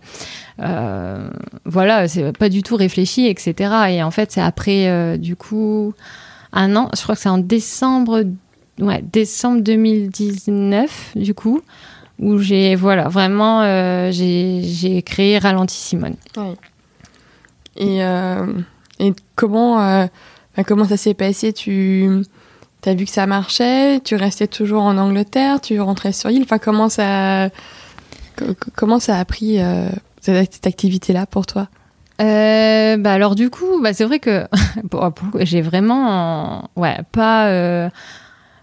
[0.62, 1.30] euh,
[1.66, 3.74] voilà, c'est pas du tout réfléchi, etc.
[3.90, 5.94] Et en fait, c'est après, euh, du coup,
[6.52, 8.24] un an, je crois que c'est en décembre,
[8.80, 11.62] ouais, décembre 2019, du coup,
[12.20, 16.16] où j'ai, voilà, vraiment, euh, j'ai créé Ralenti Simone.
[17.78, 18.00] Et,
[19.00, 20.10] et comment,
[20.66, 21.54] comment ça s'est passé?
[21.54, 22.24] Tu
[22.86, 24.00] as vu que ça marchait?
[24.02, 25.62] Tu restais toujours en Angleterre?
[25.62, 26.44] Tu rentrais sur l'île?
[26.44, 27.50] Enfin, comment ça,
[28.76, 29.60] comment ça a pris
[30.22, 31.68] cette activité-là pour toi?
[32.22, 34.46] Euh, bah alors du coup, bah c'est vrai que
[35.40, 37.90] j'ai vraiment, ouais, pas, euh,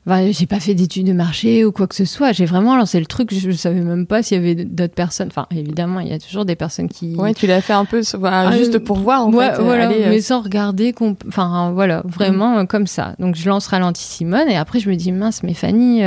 [0.07, 2.31] bah, j'ai pas fait d'études de marché ou quoi que ce soit.
[2.31, 3.35] J'ai vraiment lancé le truc.
[3.35, 5.27] Je, savais même pas s'il y avait d'autres personnes.
[5.29, 7.17] Enfin, évidemment, il y a toujours des personnes qui.
[7.17, 9.61] Ouais, tu l'as fait un peu, ah, juste pour voir en ouais, fait.
[9.61, 10.95] Voilà, mais sans regarder,
[11.27, 12.67] enfin voilà, vraiment mm.
[12.69, 13.15] comme ça.
[13.19, 16.03] Donc je lance Ralenti Simone et après je me dis mince, mais Fanny,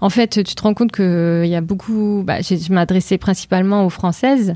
[0.00, 2.22] en fait, tu te rends compte que il y a beaucoup.
[2.24, 4.54] Bah, je m'adressais principalement aux françaises.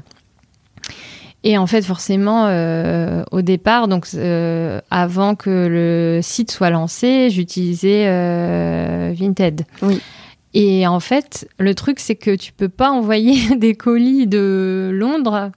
[1.46, 7.28] Et en fait, forcément, euh, au départ, donc euh, avant que le site soit lancé,
[7.28, 9.66] j'utilisais euh, Vinted.
[9.82, 10.00] Oui.
[10.54, 15.50] Et en fait, le truc, c'est que tu peux pas envoyer des colis de Londres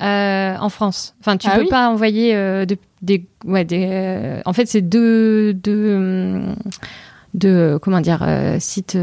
[0.00, 1.14] en France.
[1.20, 2.66] Enfin, tu ah peux pas envoyer
[3.00, 4.42] des, ouais, des.
[4.44, 6.42] en fait, c'est deux, deux,
[7.32, 8.22] deux, comment dire,
[8.58, 8.98] sites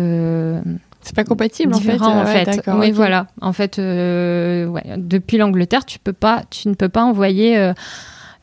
[1.04, 2.02] c'est pas compatible en fait.
[2.02, 2.62] en fait.
[2.76, 3.28] Oui, voilà.
[3.42, 7.58] En fait, euh, ouais, depuis l'Angleterre, tu peux pas, tu ne peux pas envoyer.
[7.58, 7.74] Euh,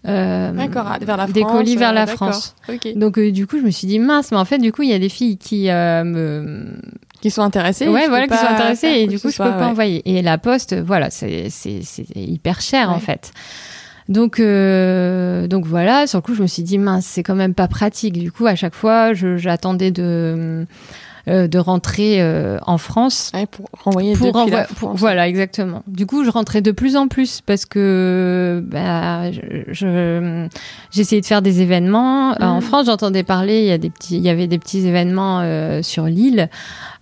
[0.08, 0.50] euh
[1.02, 2.54] vers la des colis vers la France.
[2.96, 4.94] Donc du coup, je me suis dit mince, mais en fait, du coup, il y
[4.94, 6.78] a des filles qui me
[7.20, 7.88] qui sont intéressées.
[7.88, 10.02] Ouais, voilà, qui sont intéressées et du coup, je peux pas envoyer.
[10.06, 11.48] Et la poste, voilà, c'est
[12.14, 13.32] hyper cher en fait.
[14.10, 17.54] Donc, euh, donc voilà, sur le coup, je me suis dit, mince, c'est quand même
[17.54, 18.18] pas pratique.
[18.18, 20.66] Du coup, à chaque fois, j'attendais de,
[21.30, 23.30] euh, de rentrer euh, en France.
[23.52, 24.98] pour renvoyer pour, la France.
[24.98, 25.84] Voilà, exactement.
[25.86, 30.48] Du coup, je rentrais de plus en plus parce que bah, je,
[30.90, 32.32] j'essayais de faire des événements.
[32.32, 32.62] Euh, en mhm.
[32.62, 36.06] France, j'entendais parler, il y, a des petits, il y avait des petits événements sur
[36.06, 36.48] l'île.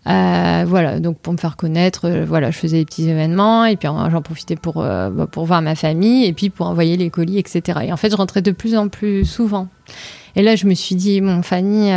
[0.04, 4.20] voilà, donc pour me faire connaître, voilà, je faisais des petits événements et puis j'en
[4.20, 7.80] profitais pour, bah, pour voir ma famille et puis pour envoyer les colis, etc.
[7.84, 9.68] Et en fait, je rentrais de plus en plus souvent.
[10.36, 11.92] Et là, je me suis dit, mon Fanny,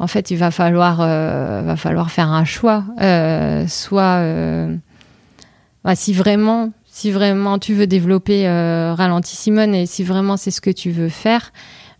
[0.00, 2.84] en fait, il va falloir, euh, va falloir faire un choix.
[3.02, 4.74] Euh, soit, euh,
[5.84, 10.62] bah, si vraiment, si vraiment tu veux développer ralenti Simone et si vraiment c'est ce
[10.62, 11.52] que tu veux faire,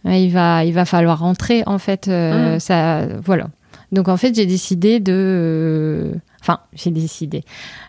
[0.07, 1.63] il va, il va falloir rentrer.
[1.67, 2.59] En fait, mmh.
[2.59, 3.49] ça, voilà.
[3.93, 7.45] Donc en fait, j'ai décidé de, enfin, j'ai décidé.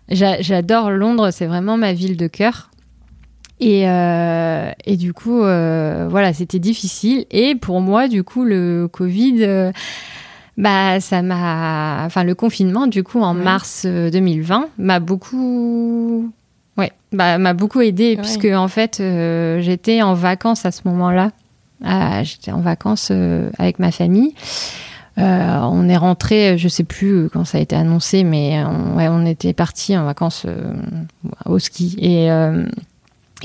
[0.09, 2.70] J'adore Londres, c'est vraiment ma ville de cœur.
[3.61, 7.25] Et, euh, et du coup, euh, voilà, c'était difficile.
[7.29, 9.71] Et pour moi, du coup, le Covid, euh,
[10.57, 16.31] bah, ça m'a, enfin, le confinement, du coup, en mars 2020, m'a beaucoup,
[16.75, 18.97] ouais, bah, m'a beaucoup aidé puisque en fait,
[19.59, 21.31] j'étais en vacances à ce moment-là.
[22.23, 23.11] j'étais en vacances
[23.59, 24.33] avec ma famille.
[25.17, 29.23] on est rentré, je sais plus quand ça a été annoncé, mais on, ouais, on
[29.27, 30.47] était parti en vacances
[31.45, 32.27] au ski et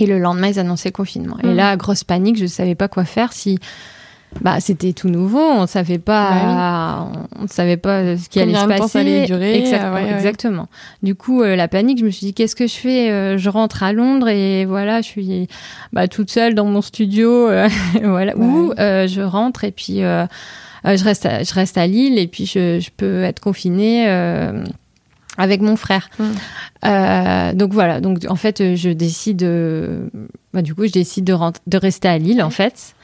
[0.01, 1.37] et le lendemain ils annonçaient le confinement.
[1.43, 1.57] Et mmh.
[1.57, 3.59] là, grosse panique, je savais pas quoi faire si
[4.41, 8.67] bah, c'était tout nouveau, on savait pas, bah on savait pas ce qui allait se
[8.67, 8.99] passer.
[8.99, 9.65] allait durer.
[10.15, 10.69] Exactement.
[11.03, 13.49] Du coup, euh, la panique, je me suis dit, qu'est-ce que je fais euh, Je
[13.49, 15.49] rentre à Londres et voilà, je suis
[15.93, 17.69] bah, toute seule dans mon studio, euh,
[18.03, 22.47] voilà, ou je rentre et puis je reste, à, je reste à Lille et puis
[22.47, 24.07] je, je peux être confinée
[25.39, 26.09] avec mon frère.
[26.21, 26.33] Hum.
[27.55, 29.49] donc voilà, donc en fait, je décide,
[30.53, 32.95] bah, du coup, je décide de, de rester à Lille en fait.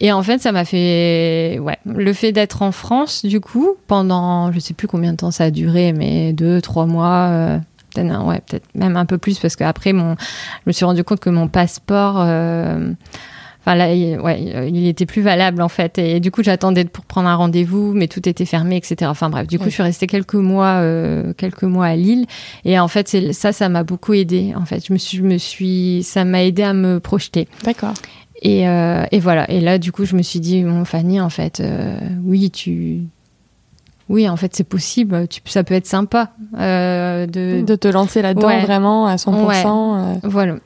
[0.00, 4.52] Et en fait, ça m'a fait, ouais, le fait d'être en France, du coup, pendant,
[4.52, 7.58] je sais plus combien de temps ça a duré, mais deux, trois mois, euh,
[7.94, 11.18] peut-être, ouais, peut-être même un peu plus, parce qu'après, mon, je me suis rendu compte
[11.18, 12.92] que mon passeport, euh,
[13.68, 17.04] enfin là, il, ouais, il était plus valable en fait, et du coup, j'attendais pour
[17.04, 19.10] prendre un rendez-vous, mais tout était fermé, etc.
[19.10, 22.26] Enfin bref, du coup, je suis restée quelques mois, euh, quelques mois à Lille,
[22.64, 24.54] et en fait, ça, ça m'a beaucoup aidé.
[24.56, 27.46] En fait, je me suis, je me suis, ça m'a aidé à me projeter.
[27.64, 27.92] D'accord.
[28.40, 29.50] Et, euh, et, voilà.
[29.50, 33.02] Et là, du coup, je me suis dit, bon, Fanny, en fait, euh, oui, tu.
[34.08, 35.28] Oui, en fait, c'est possible.
[35.28, 37.60] Tu, ça peut être sympa euh, de...
[37.60, 40.20] de te lancer là-dedans vraiment à 100%.
[40.22, 40.56] Voilà.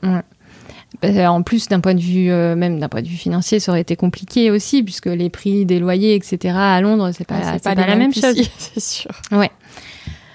[1.03, 3.95] En plus, d'un point de vue, même d'un point de vue financier, ça aurait été
[3.95, 7.95] compliqué aussi, puisque les prix des loyers, etc., à Londres, c'est pas, c'est pas, la
[7.95, 8.35] même chose.
[8.57, 9.11] C'est sûr.
[9.31, 9.51] Ouais.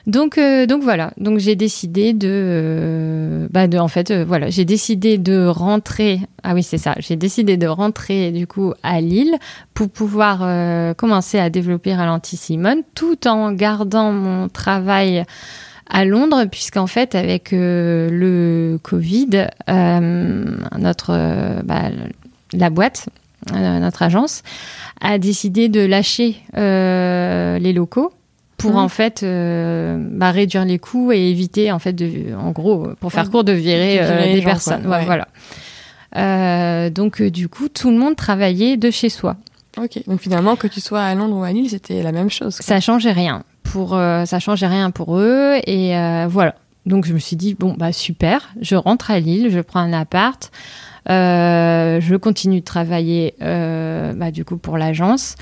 [0.09, 1.13] Donc, euh, donc voilà.
[1.19, 6.21] Donc j'ai décidé de, euh, bah de, en fait, euh, voilà, j'ai décidé de rentrer.
[6.43, 6.95] Ah oui, c'est ça.
[6.99, 9.37] J'ai décidé de rentrer du coup à Lille
[9.75, 10.39] pour pouvoir
[10.97, 15.25] commencer à développer Ralenti Simone, tout en gardant mon travail
[15.89, 21.91] à Londres, puisqu'en fait, avec le Covid, notre bah,
[22.53, 23.09] la boîte,
[23.53, 24.43] notre agence,
[25.01, 28.13] a décidé de lâcher les locaux
[28.59, 28.77] pour mmh.
[28.77, 33.13] en fait euh, bah, réduire les coûts et éviter en fait de, en gros, pour
[33.13, 34.83] faire court, de virer, euh, des personnes.
[34.85, 35.29] Voilà.
[36.17, 39.37] Euh, donc du coup, tout le monde travaillait de chez soi.
[39.81, 40.03] Ok.
[40.09, 42.55] Donc finalement, que tu sois à Londres ou à Lille, c'était la même chose.
[42.55, 45.93] Ça changeait rien pour ça changeait rien pour eux et
[46.29, 46.55] voilà.
[46.87, 49.93] Donc je me suis dit bon bah super, je rentre à Lille, je prends un
[49.93, 50.51] appart.
[51.07, 55.37] je continue de travailler bah, du coup pour l'agence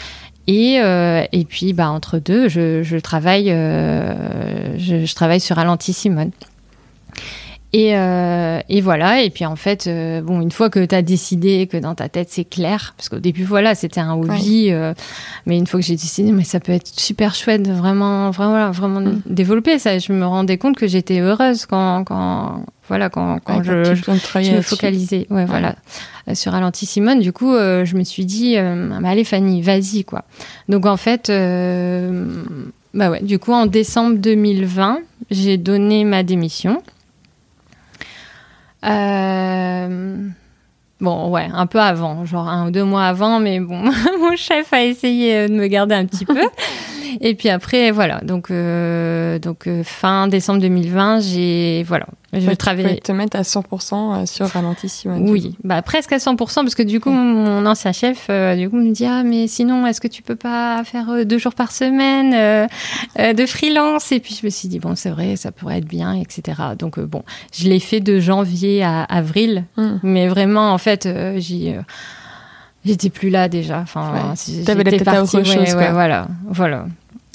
[0.46, 6.30] et, euh, puis, bah, entre deux, je, travaille, euh, je, travaille sur Alanti Simone.
[7.72, 11.02] Et, euh, et, voilà, et puis en fait, euh, bon, une fois que tu as
[11.02, 14.94] décidé, que dans ta tête c'est clair, parce qu'au début, voilà, c'était un hobby, euh,
[15.46, 18.70] mais une fois que j'ai décidé, mais ça peut être super chouette de vraiment, vraiment,
[18.70, 19.22] vraiment mm.
[19.26, 19.98] développer ça.
[19.98, 24.62] Je me rendais compte que j'étais heureuse quand, quand, voilà, quand, quand, je, je, me
[24.62, 25.74] focalisais, ouais, voilà,
[26.28, 27.18] euh, sur Alanti Simone.
[27.18, 30.24] Du coup, euh, je me suis dit, bah, allez Fanny, vas-y, quoi.
[30.68, 31.28] Donc en fait,
[32.94, 35.00] bah ouais, du coup, en décembre 2020,
[35.30, 36.80] j'ai donné ma démission.
[38.84, 40.28] Euh,
[41.00, 43.82] bon, ouais, un peu avant, genre un ou deux mois avant, mais bon,
[44.20, 46.40] mon chef a essayé de me garder un petit peu.
[47.20, 48.20] Et puis après, voilà.
[48.20, 52.96] Donc, euh, donc euh, fin décembre 2020, j'ai voilà, je ouais, travaillais.
[52.96, 55.18] te mettre à 100% euh, sur ralentissement.
[55.18, 58.90] Oui, bah presque à 100% parce que du coup, mon ancien chef, du coup, me
[58.90, 62.68] dit ah mais sinon, est-ce que tu peux pas faire deux jours par semaine
[63.18, 64.12] de freelance?
[64.12, 66.60] Et puis je me suis dit bon, c'est vrai, ça pourrait être bien, etc.
[66.78, 69.98] Donc bon, je l'ai fait de janvier à avril, hmm.
[70.02, 71.74] mais vraiment en fait, j'y
[72.86, 73.80] J'étais plus là déjà.
[73.80, 74.64] Enfin, ouais.
[74.64, 75.56] Tête à autre chose.
[75.56, 76.86] Ouais, ouais, voilà, voilà.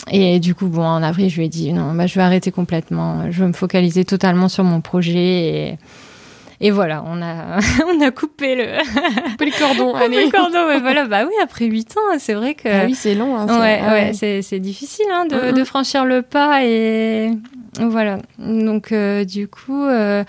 [0.09, 2.51] Et du coup, bon, en avril, je lui ai dit non, bah, je vais arrêter
[2.51, 3.29] complètement.
[3.31, 5.13] Je vais me focaliser totalement sur mon projet.
[5.13, 5.77] Et,
[6.59, 8.65] et voilà, on a, on a coupé le,
[9.31, 9.93] coupé le cordon.
[9.99, 12.69] Coupé le cordon, voilà, bah oui, après 8 ans, c'est vrai que.
[12.69, 13.35] Ah oui, c'est long.
[13.35, 16.63] Hein, ouais, ouais, c'est, c'est difficile hein, de, de, franchir le pas.
[16.63, 17.31] Et
[17.79, 18.17] voilà.
[18.37, 20.23] Donc, euh, du coup, euh,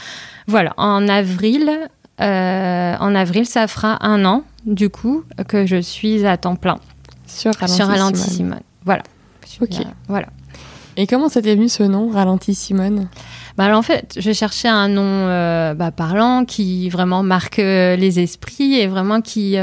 [0.46, 1.70] voilà, en avril,
[2.20, 6.78] euh, en avril, ça fera un an, du coup, que je suis à temps plein.
[7.26, 8.60] Sur Ralenti, Simone.
[8.84, 9.02] Voilà.
[9.60, 9.76] Ok.
[10.08, 10.28] voilà.
[10.96, 13.08] Et comment c'était venu ce nom, Ralenti Simone?
[13.56, 17.96] Bah alors en fait, je cherchais un nom euh, bah, parlant qui vraiment marque euh,
[17.96, 19.56] les esprits et vraiment qui.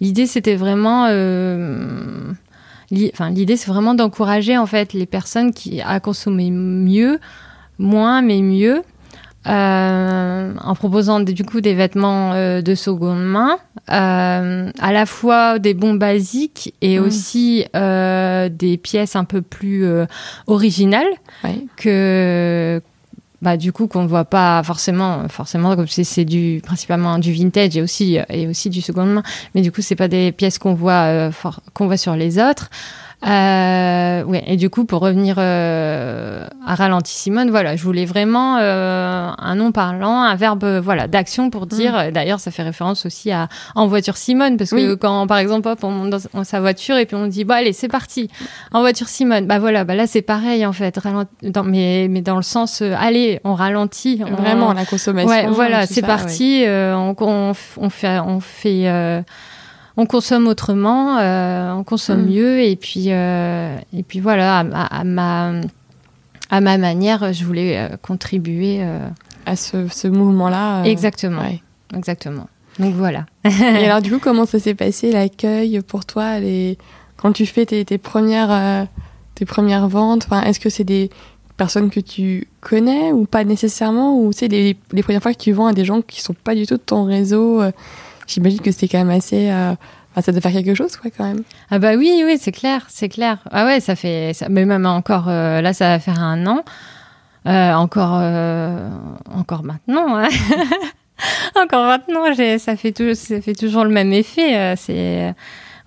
[0.00, 1.04] l'idée, c'était vraiment.
[3.12, 7.18] Enfin, l'idée, c'est vraiment d'encourager en fait les personnes qui à consommer mieux,
[7.78, 8.82] moins mais mieux,
[9.48, 13.58] euh, en proposant du coup des vêtements euh, de seconde main,
[13.90, 17.02] euh, à la fois des bons basiques et mm.
[17.02, 19.84] aussi des pièces un peu plus
[20.46, 21.08] originales
[21.76, 22.80] que
[23.40, 27.76] bah, du coup qu'on ne voit pas forcément forcément comme c'est du principalement du vintage
[27.76, 29.22] et aussi et aussi du seconde main.
[29.56, 31.30] Mais du coup c'est pas des pièces qu'on voit
[31.74, 32.70] qu'on voit sur les autres
[33.24, 38.58] Euh, ouais, et du coup, pour revenir euh, à ralenti Simone, voilà, je voulais vraiment
[38.58, 41.92] euh, un nom parlant, un verbe voilà d'action pour dire.
[42.08, 42.10] Mm.
[42.10, 44.98] D'ailleurs, ça fait référence aussi à en voiture Simone, parce que Oui.
[45.00, 47.72] quand, par exemple, hop, on monte dans, sa voiture et puis on dit, bon allez,
[47.72, 48.28] c'est parti,
[48.72, 49.46] en voiture Simone.
[49.46, 52.82] Bah voilà, bah là c'est pareil en fait, ralent- dans, mais mais dans le sens,
[52.82, 55.30] euh, allez, on ralentit, on- Vraiment, la consommation.
[55.30, 56.64] Ouais, voilà, c'est parti.
[56.66, 59.22] euh, on, on, on fait, on fait, euh,
[60.02, 62.30] on consomme autrement, euh, on consomme Mm.
[62.30, 65.52] mieux, et puis, euh, et puis voilà, à, ma- à ma,
[66.50, 68.82] à ma manière, je voulais euh, contribuer.
[69.44, 70.84] À ce, ce mouvement-là.
[70.84, 71.60] exactement, ouais.
[71.96, 72.46] exactement.
[72.78, 73.26] Donc voilà.
[73.44, 76.78] Et alors, du coup, comment ça s'est passé l'accueil pour toi les...
[77.16, 78.86] quand tu fais tes, tes premières,
[79.34, 81.10] tes premières ventes Est-ce que c'est des
[81.56, 85.52] personnes que tu connais ou pas nécessairement Ou c'est les, les premières fois que tu
[85.52, 87.60] vends à des gens qui sont pas du tout de ton réseau
[88.26, 89.50] J'imagine que c'était quand même assez.
[89.50, 89.74] euh,
[90.20, 91.42] ça doit faire quelque chose, quoi, quand même.
[91.70, 93.38] Ah bah oui, oui, c'est clair, c'est clair.
[93.50, 96.62] Ah ouais, ça fait, ça, mais même encore, euh, là, ça va faire un an.
[97.46, 98.20] Euh, encore,
[99.34, 100.16] encore maintenant.
[100.18, 100.28] hein.
[101.56, 102.24] encore maintenant,
[102.58, 104.74] ça fait toujours, ça fait toujours le même effet.
[104.76, 105.34] c'est,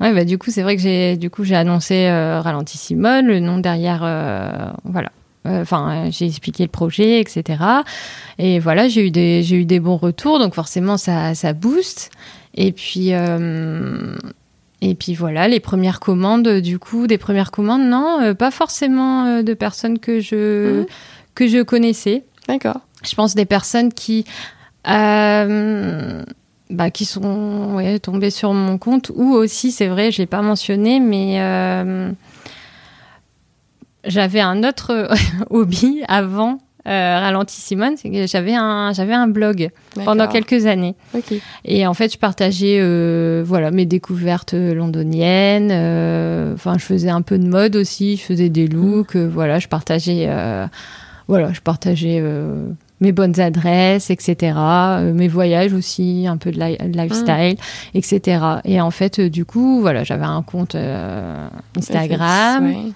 [0.02, 3.40] ouais, bah du coup, c'est vrai que j'ai, du coup, j'ai annoncé Ralenti Simone, le
[3.40, 4.00] nom derrière,
[4.84, 5.12] voilà.
[5.46, 7.64] Euh, Enfin, euh, j'ai expliqué le projet, etc.
[8.40, 12.10] Et voilà, j'ai eu des, j'ai eu des bons retours, donc forcément, ça, ça booste.
[12.56, 14.16] Et puis, euh,
[14.82, 19.26] et puis voilà, les premières commandes, du coup, des premières commandes, non, euh, pas forcément
[19.26, 20.86] euh, de personnes que je, Mhm.
[21.36, 22.24] que je connaissais.
[22.48, 22.80] D'accord.
[23.04, 24.26] Je pense des personnes qui,
[24.88, 26.24] euh,
[26.70, 30.42] bah, qui sont ouais, tombées sur mon compte, ou aussi, c'est vrai, je l'ai pas
[30.42, 31.38] mentionné, mais
[34.08, 35.10] j'avais un autre
[35.50, 36.60] hobby avant.
[36.88, 39.72] Euh, Ralenti Simone, c'est que j'avais un, j'avais un blog
[40.06, 40.94] pendant quelques années.
[41.66, 45.70] Et en fait, je partageais euh, voilà, mes découvertes londoniennes.
[45.72, 48.18] euh, Enfin, je faisais un peu de mode aussi.
[48.18, 49.16] Je faisais des looks.
[49.16, 50.68] euh, voilà, je partageais, euh,
[51.28, 52.68] voilà, je partageais euh,
[53.02, 54.54] mes bonnes adresses, etc.
[54.56, 57.58] euh, mes voyages aussi, un peu de, li- de lifestyle,
[57.96, 58.46] etc.
[58.64, 61.48] Et en fait, euh, du coup, voilà, j'avais un compte euh,
[61.80, 62.66] Instagram.
[62.66, 62.92] Ouais.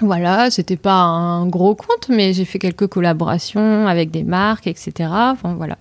[0.00, 4.92] Voilà, c'était pas un gros compte, mais j'ai fait quelques collaborations avec des marques, etc.
[5.10, 5.76] Enfin, voilà.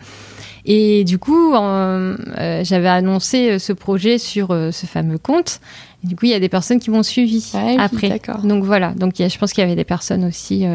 [0.66, 5.60] Et du coup, euh, euh, j'avais annoncé euh, ce projet sur euh, ce fameux compte.
[6.04, 8.08] Et du coup, il y a des personnes qui m'ont suivi Ouais, après.
[8.44, 8.94] Donc voilà.
[8.94, 10.66] Donc il y a- je pense qu'il y avait des personnes aussi.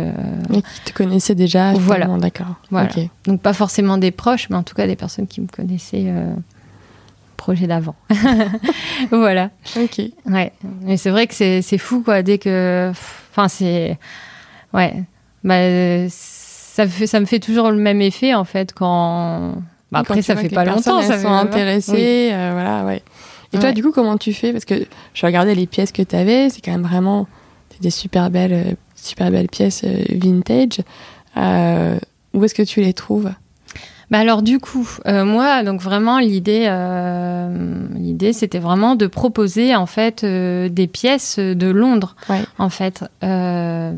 [0.51, 1.72] Mais qui te connaissaient déjà.
[1.74, 2.07] Voilà.
[2.18, 2.57] D'accord.
[2.70, 2.88] Voilà.
[3.24, 6.12] Donc pas forcément des proches, mais en tout cas des personnes qui me connaissaient.
[7.38, 7.94] Projet d'avant.
[9.11, 9.51] voilà.
[9.77, 10.03] Ok.
[10.27, 12.22] Ouais, mais c'est vrai que c'est fou quoi.
[12.22, 12.90] Dès que,
[13.31, 13.96] enfin c'est,
[14.74, 15.05] ouais,
[15.42, 19.55] bah, ça me fait ça me fait toujours le même effet en fait quand.
[19.90, 21.01] Bah, après ça fait pas longtemps.
[21.01, 23.03] Ça sont intéressées, euh, voilà, ouais.
[23.55, 24.53] Et toi, du coup, comment tu fais?
[24.53, 24.74] Parce que
[25.14, 27.27] je regardais les pièces que tu avais, c'est quand même vraiment
[27.70, 30.81] c'est des super belles, super belles pièces euh, vintage.
[31.38, 31.98] Euh,
[32.35, 33.31] où est-ce que tu les trouves?
[34.11, 37.49] Bah alors du coup, euh, moi donc vraiment l'idée, euh,
[37.94, 42.40] l'idée c'était vraiment de proposer en fait euh, des pièces de Londres Ouais.
[42.59, 43.92] en fait, Euh,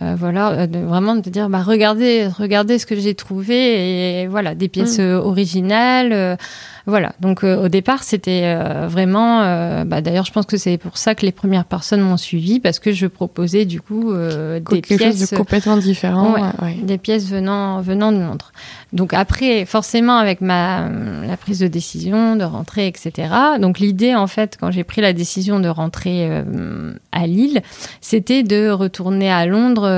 [0.00, 4.54] euh, voilà, de, vraiment de dire bah regardez, regardez ce que j'ai trouvé et voilà
[4.54, 5.20] des pièces Mm.
[5.32, 6.38] originales,
[6.86, 7.12] voilà.
[7.20, 10.98] Donc euh, au départ c'était euh, vraiment, euh, bah, d'ailleurs je pense que c'est pour
[10.98, 14.80] ça que les premières personnes m'ont suivi parce que je proposais du coup euh, des
[14.80, 16.34] Quelque chose pièces de complètement différent.
[16.34, 16.40] Ouais.
[16.40, 16.74] euh, ouais.
[16.82, 18.52] des pièces venant, venant de Londres.
[18.92, 20.88] Donc après, forcément, avec ma,
[21.26, 23.12] la prise de décision de rentrer, etc.
[23.58, 27.62] Donc l'idée, en fait, quand j'ai pris la décision de rentrer euh, à Lille,
[28.00, 29.88] c'était de retourner à Londres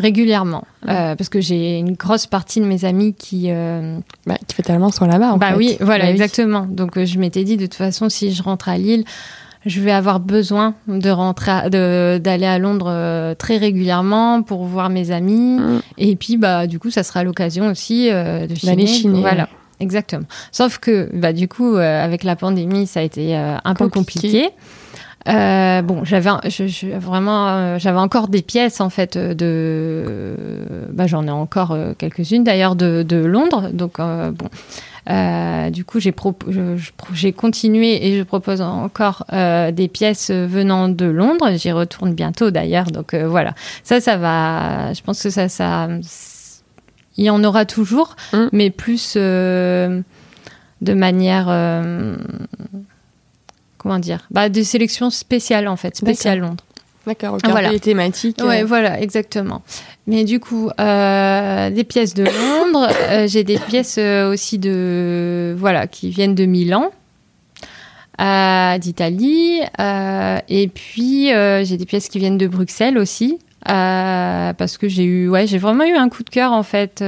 [0.00, 0.64] régulièrement.
[0.88, 3.46] Euh, parce que j'ai une grosse partie de mes amis qui...
[3.50, 5.36] euh, Bah, qui fatalement sont là-bas.
[5.36, 5.56] bah fait.
[5.56, 6.12] oui, voilà, Bah oui.
[6.12, 6.66] exactement.
[6.68, 9.04] Donc euh, je m'étais dit, de toute façon, si je rentre à Lille,
[9.66, 15.58] je vais avoir besoin de rentrer, d'aller à Londres très régulièrement pour voir mes amis.
[15.60, 15.80] Mm.
[15.98, 18.72] Et puis, bah, du coup, ça sera l'occasion aussi de chiner.
[18.72, 19.48] D'aller chiner, Voilà.
[19.78, 20.24] Exactement.
[20.50, 24.48] Sauf que, bah, du coup, avec la pandémie, ça a été un peu Compliqué.
[25.28, 30.88] Euh, bon, j'avais je, je- vraiment, euh, j'avais encore des pièces en fait euh, de,
[30.92, 33.68] bah, j'en ai encore euh, quelques-unes d'ailleurs de, de Londres.
[33.72, 34.48] Donc bon,
[35.08, 36.14] Euh, du coup, j'ai
[37.14, 41.48] j'ai continué et je propose encore euh, des pièces venant de Londres.
[41.56, 42.84] J'y retourne bientôt d'ailleurs.
[42.90, 44.92] Donc euh, voilà, ça, ça va.
[44.92, 45.88] Je pense que ça, ça,
[47.16, 48.46] il y en aura toujours, Mm.
[48.52, 50.00] mais plus euh,
[50.82, 51.46] de manière.
[53.80, 54.26] Comment dire?
[54.30, 56.62] Bah, Des sélections spéciales en fait, spéciales Londres.
[57.06, 57.40] D'accord, ok.
[57.48, 57.72] Voilà.
[57.72, 58.40] Les thématiques.
[58.42, 59.62] euh, Ouais, voilà, exactement.
[60.06, 65.54] Mais du coup, euh, des pièces de Londres, euh, j'ai des pièces euh, aussi de
[65.58, 66.90] voilà qui viennent de Milan.
[68.78, 69.60] d'Italie.
[70.48, 73.38] et puis, j'ai des pièces qui viennent de Bruxelles aussi.
[73.64, 77.02] parce que j'ai eu, ouais, j'ai vraiment eu un coup de cœur en fait.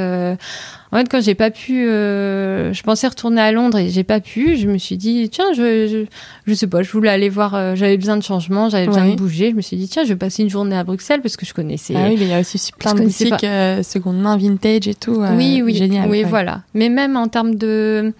[0.93, 4.20] En fait, quand j'ai pas pu, euh, je pensais retourner à Londres et j'ai pas
[4.20, 4.59] pu.
[4.59, 6.05] Je me suis dit, tiens, je, je,
[6.47, 7.55] je sais pas, je voulais aller voir.
[7.55, 9.12] euh, j'avais besoin de changement, j'avais besoin Ouais.
[9.12, 9.51] de bouger.
[9.53, 11.55] Je me suis dit, tiens, je vais passer une journée à Bruxelles parce que je
[11.55, 11.95] connaissais.
[11.97, 14.95] Ah oui, mais il y a aussi plein de boutiques euh, seconde main, vintage et
[14.95, 15.22] tout.
[15.22, 16.11] euh, oui, oui, Génial.
[16.11, 16.28] oui, ouais.
[16.28, 16.61] voilà.
[16.74, 18.12] Mais même en termes de,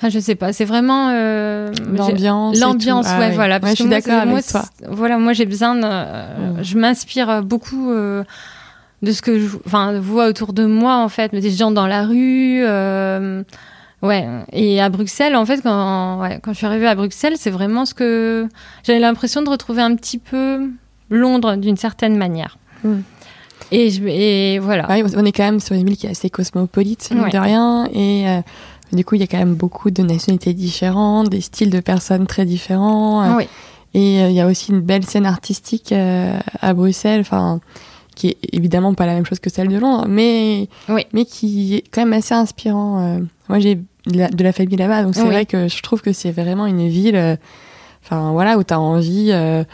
[0.00, 2.60] ah, je sais pas, c'est vraiment euh, L'ambiance.
[2.60, 3.06] L'ambiance.
[3.08, 3.34] Ah ouais, oui.
[3.34, 3.54] voilà.
[3.56, 4.62] Ouais, parce je suis d'accord c'est- moi, avec toi.
[4.88, 8.22] Voilà, moi j'ai besoin de, euh, je m'inspire beaucoup euh,
[9.02, 12.04] de ce que je, enfin, vois autour de moi en fait, des gens dans la
[12.06, 12.62] rue.
[12.64, 13.42] euh,
[14.02, 17.50] Ouais, et à Bruxelles, en fait, quand, ouais, quand je suis arrivée à Bruxelles, c'est
[17.52, 18.48] vraiment ce que
[18.82, 20.68] j'avais l'impression de retrouver un petit peu
[21.08, 22.58] Londres d'une certaine manière.
[22.82, 22.94] Mm.
[23.70, 24.88] Et, je, et voilà.
[24.88, 27.30] Ouais, on est quand même sur une ville qui est assez cosmopolite, Ouais.
[27.30, 27.86] de rien.
[27.94, 28.40] Et euh,
[28.92, 32.26] du coup, il y a quand même beaucoup de nationalités différentes, des styles de personnes
[32.26, 33.22] très différents.
[33.22, 33.44] euh, Oui.
[33.94, 37.60] Et euh, il y a aussi une belle scène artistique euh, à Bruxelles, enfin,
[38.22, 41.04] qui est évidemment pas la même chose que celle de Londres, mais, Oui.
[41.12, 43.00] mais qui est quand même assez inspirant.
[43.00, 43.18] euh.
[43.48, 45.28] Moi, j'ai de la, de la famille là-bas, donc c'est Oui.
[45.28, 47.34] vrai que je trouve que c'est vraiment une ville, euh,
[48.04, 49.64] enfin voilà, où tu as envie euh,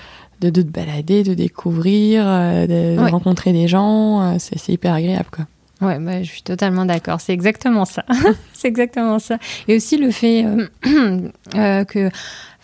[0.40, 4.38] de, de te balader, de découvrir, de, rencontrer des gens.
[4.38, 5.44] c'est hyper agréable, quoi.
[5.80, 7.20] Ouais, bah, je suis totalement d'accord.
[7.20, 8.04] C'est exactement ça.
[8.54, 9.36] c'est exactement ça.
[9.68, 10.66] Et aussi le fait euh,
[11.54, 12.10] euh, que,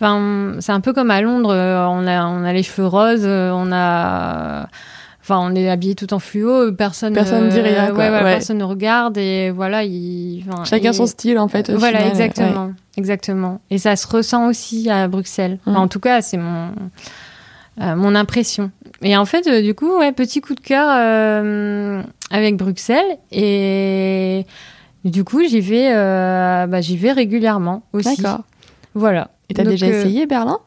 [0.00, 1.50] enfin, c'est un peu comme à Londres.
[1.54, 4.66] On a, on a les cheveux roses, on a,
[5.24, 6.70] enfin, on est habillé tout en fluo.
[6.72, 7.98] Personne, Personne dit rien, quoi.
[7.98, 8.32] ouais, voilà, Ouais.
[8.34, 11.70] personne ne regarde et voilà, il, Chacun et- son style, en fait.
[11.70, 13.60] Voilà, final, exactement, exactement.
[13.70, 15.58] Et ça se ressent aussi à Bruxelles.
[15.66, 15.82] Enfin, Mm.
[15.82, 16.68] en tout cas, c'est mon
[17.82, 18.70] euh, mon impression.
[19.02, 22.00] Et en fait, euh, du coup, ouais, petit coup de cœur euh,
[22.30, 24.46] avec Bruxelles et
[25.04, 28.22] du coup, j'y vais, euh, bah, j'y vais régulièrement aussi.
[28.22, 28.44] D'accord.
[28.94, 29.30] Voilà.
[29.48, 30.58] Et t'as déjà euh, essayé Berlin?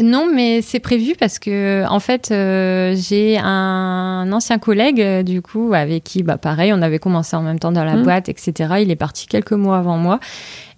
[0.00, 5.40] Non, mais c'est prévu parce que en fait, euh, j'ai un ancien collègue euh, du
[5.42, 8.02] coup avec qui, bah pareil, on avait commencé en même temps dans la Mhm.
[8.02, 8.74] boîte, etc.
[8.80, 10.20] Il est parti quelques mois avant moi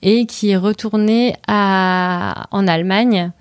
[0.03, 3.33] et qui est retourné à en Allemagne.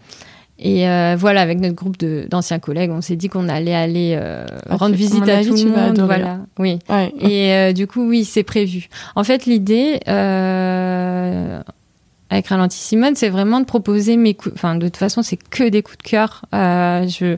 [0.59, 4.17] Et euh, voilà, avec notre groupe de- d'anciens collègues, on s'est dit qu'on allait aller
[4.19, 5.99] euh, Ah, rendre visite à avis, tout le monde.
[5.99, 6.79] Voilà, oui.
[6.89, 7.13] Ouais.
[7.19, 8.87] Et euh, du coup, oui, c'est prévu.
[9.15, 11.59] En fait, l'idée euh,
[12.29, 14.53] avec Ralenti Simone, c'est vraiment de proposer mes coups.
[14.55, 16.45] Enfin, de toute façon, c'est que des coups de cœur.
[16.53, 17.37] Euh, je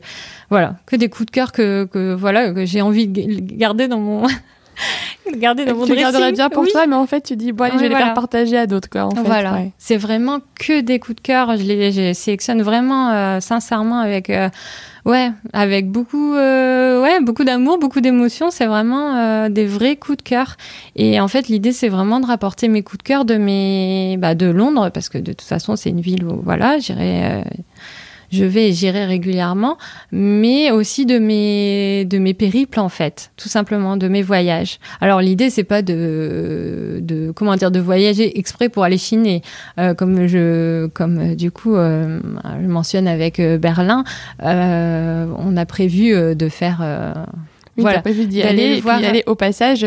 [0.50, 4.00] voilà, que des coups de cœur que, que voilà que j'ai envie de garder dans
[4.00, 4.26] mon
[5.36, 6.70] garder dans mon tu garderais bien pour Oui.
[6.72, 8.06] toi, mais en fait, tu dis, bon, allez, je vais les voilà.
[8.06, 9.22] faire partager à d'autres, quoi, en fait.
[9.22, 9.72] voilà, ouais.
[9.78, 11.56] c'est vraiment que des coups de cœur.
[11.56, 14.48] Je les, je les sélectionne vraiment euh, sincèrement avec, euh,
[15.04, 18.50] ouais, avec beaucoup, euh, ouais, beaucoup d'amour, beaucoup d'émotion.
[18.50, 20.56] C'est vraiment des vrais coups de cœur.
[20.96, 24.34] Et en fait, l'idée, c'est vraiment de rapporter mes coups de cœur de mes, bah,
[24.34, 27.44] de Londres, parce que de toute façon, c'est une ville où, voilà, j'irai.
[28.30, 29.76] Je vais et j'irai régulièrement,
[30.12, 34.78] mais aussi de mes de mes périples en fait, tout simplement de mes voyages.
[35.00, 39.42] Alors l'idée c'est pas de de comment dire de voyager exprès pour aller chiner,
[39.78, 42.20] Euh, comme je comme euh, du coup euh,
[42.62, 44.04] je mentionne avec euh, Berlin,
[44.44, 46.78] euh, on a prévu euh, de faire.
[46.82, 47.12] euh,
[47.76, 48.02] Oui, Voilà.
[48.02, 49.00] pas d'y D'aller aller, et puis voir.
[49.00, 49.86] y aller au passage,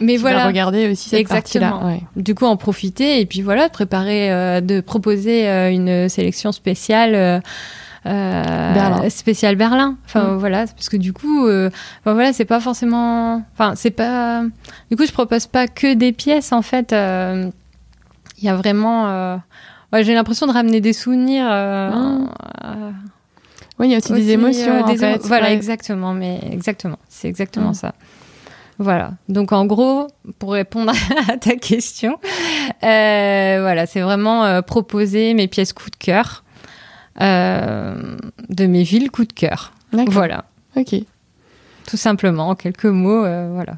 [0.00, 0.46] mais tu vas voilà.
[0.46, 1.86] regarder aussi cette Exactement.
[1.86, 2.00] Ouais.
[2.16, 7.40] du coup en profiter et puis voilà préparer euh, de proposer euh, une sélection spéciale
[8.04, 9.10] Berlin.
[9.10, 10.36] spéciale Berlin enfin Mm.
[10.38, 11.68] voilà parce que du coup euh,
[12.00, 14.42] enfin, voilà c'est pas forcément enfin c'est pas
[14.90, 17.50] du coup je propose pas que des pièces en fait euh,
[18.38, 19.36] il y a vraiment euh,
[19.92, 22.28] ouais, j'ai l'impression de ramener des souvenirs euh, Mm.
[22.64, 22.90] euh,
[23.78, 25.16] Oui, il y a aussi, aussi, des émotions, euh, en des fait.
[25.16, 25.54] émo- Voilà, ouais.
[25.54, 27.74] exactement, mais exactement, c'est exactement Mm.
[27.74, 27.94] ça.
[28.78, 29.12] Voilà.
[29.28, 30.06] Donc en gros,
[30.38, 30.92] pour répondre
[31.28, 32.16] à ta question,
[32.82, 36.49] euh, voilà, c'est vraiment euh, proposer mes pièces coup de cœur euh,
[37.18, 39.72] de mes villes coup de cœur.
[40.06, 40.44] Voilà,
[40.76, 40.94] Ok.
[41.86, 43.74] tout simplement, en quelques mots, euh, voilà.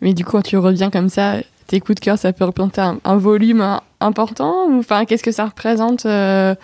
[0.00, 1.36] Mais du coup, quand tu reviens comme ça,
[1.68, 5.22] tes coups de cœur, ça peut représenter un, un volume hein, important ou enfin, qu'est-ce
[5.22, 6.54] que ça représente euh,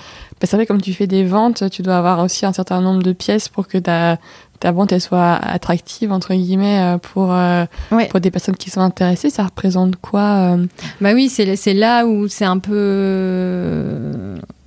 [0.41, 3.03] que C'est vrai, comme tu fais des ventes, tu dois avoir aussi un certain nombre
[3.05, 4.17] de pièces pour que ta,
[4.59, 8.09] ta vente elle soit attractive, entre guillemets, euh, pour, euh, Ouais.
[8.09, 9.31] pour des personnes qui sont intéressées.
[9.31, 10.67] Ça représente quoi euh,
[11.01, 14.13] Bah oui, c'est c'est là où c'est un peu.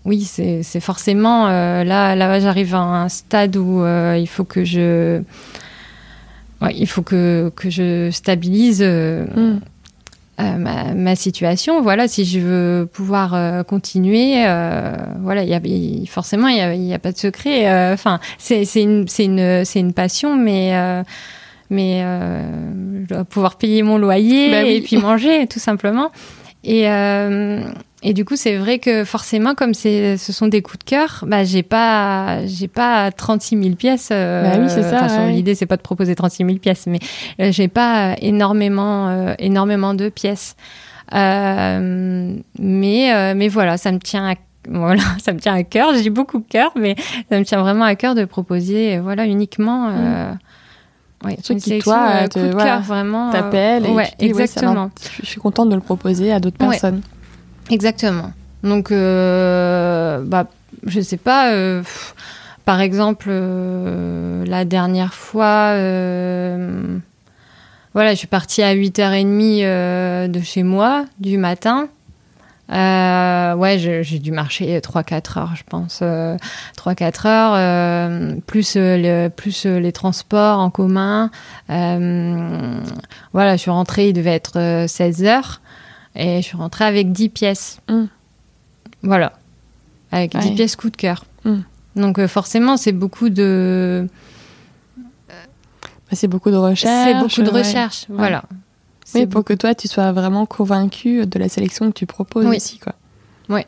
[0.06, 2.16] Oui, c'est forcément euh, là.
[2.16, 5.22] Là, j'arrive à un stade où euh, il faut que je.
[6.62, 10.58] Ouais, il faut que, que je stabilise euh, hmm.
[10.58, 11.82] ma, ma situation.
[11.82, 14.44] Voilà, si je veux pouvoir continuer,
[15.22, 15.62] voilà, il y a,
[16.08, 17.92] forcément, il n'y a, pas de secret.
[17.94, 21.04] Enfin, c'est c'est une, une, une passion, mais.
[21.70, 24.76] mais euh, je dois pouvoir payer mon loyer Bah oui.
[24.76, 26.12] et puis manger tout simplement.
[26.64, 27.62] Et, euh,
[28.02, 31.44] et du coup, c'est vrai que forcément, comme ce sont des coups de cœur, bah,
[31.44, 34.10] j'ai pas, j'ai pas 36 000 pièces.
[34.12, 35.28] Euh, bah oui, c'est ça.
[35.28, 37.00] L'idée, c'est pas de proposer 36 000 pièces, mais
[37.42, 40.56] euh, j'ai pas énormément, euh, énormément de pièces.
[41.12, 41.74] mais,
[42.58, 44.36] mais voilà, ça me tient à
[44.70, 45.94] voilà, ça me tient à cœur.
[45.96, 46.96] J'ai beaucoup de cœur, mais
[47.30, 49.90] ça me tient vraiment à cœur de proposer, voilà, uniquement.
[49.90, 50.38] Mm.
[51.26, 53.30] Ouais, qui toi, coup de cœur, vraiment.
[53.30, 54.90] T'appelles et ouais, exactement.
[55.22, 57.02] je suis contente de le proposer à d'autres personnes.
[57.70, 58.34] Exactement.
[58.64, 60.48] Donc, euh, bah,
[60.86, 61.52] je sais pas.
[61.54, 61.84] Euh,
[62.66, 66.98] par exemple, euh, la dernière fois, euh,
[67.94, 71.88] voilà, je suis partie à 8h30 de chez moi du matin.
[72.70, 76.04] ouais, j'ai dû marcher 3-4 heures, je pense.
[76.78, 81.32] 3-4 heures, plus, le, plus les transports en commun.
[81.68, 85.62] voilà, je suis rentrée, il devait être 16 heures.
[86.20, 87.80] Et je suis rentrée avec 10 pièces.
[87.88, 88.04] Mm.
[89.04, 89.34] Voilà.
[90.12, 91.24] Avec 10 pièces coup de cœur.
[91.46, 91.60] Mm.
[91.96, 94.06] Donc euh, forcément, c'est beaucoup de...
[95.30, 95.36] Bah,
[96.14, 97.08] c'est beaucoup de recherche.
[97.08, 98.44] C'est beaucoup de recherche, voilà.
[99.16, 102.58] Oui, pour que toi, tu sois vraiment convaincu de la sélection que tu proposes oui.
[102.58, 102.94] aussi, quoi.
[103.48, 103.66] Ouais.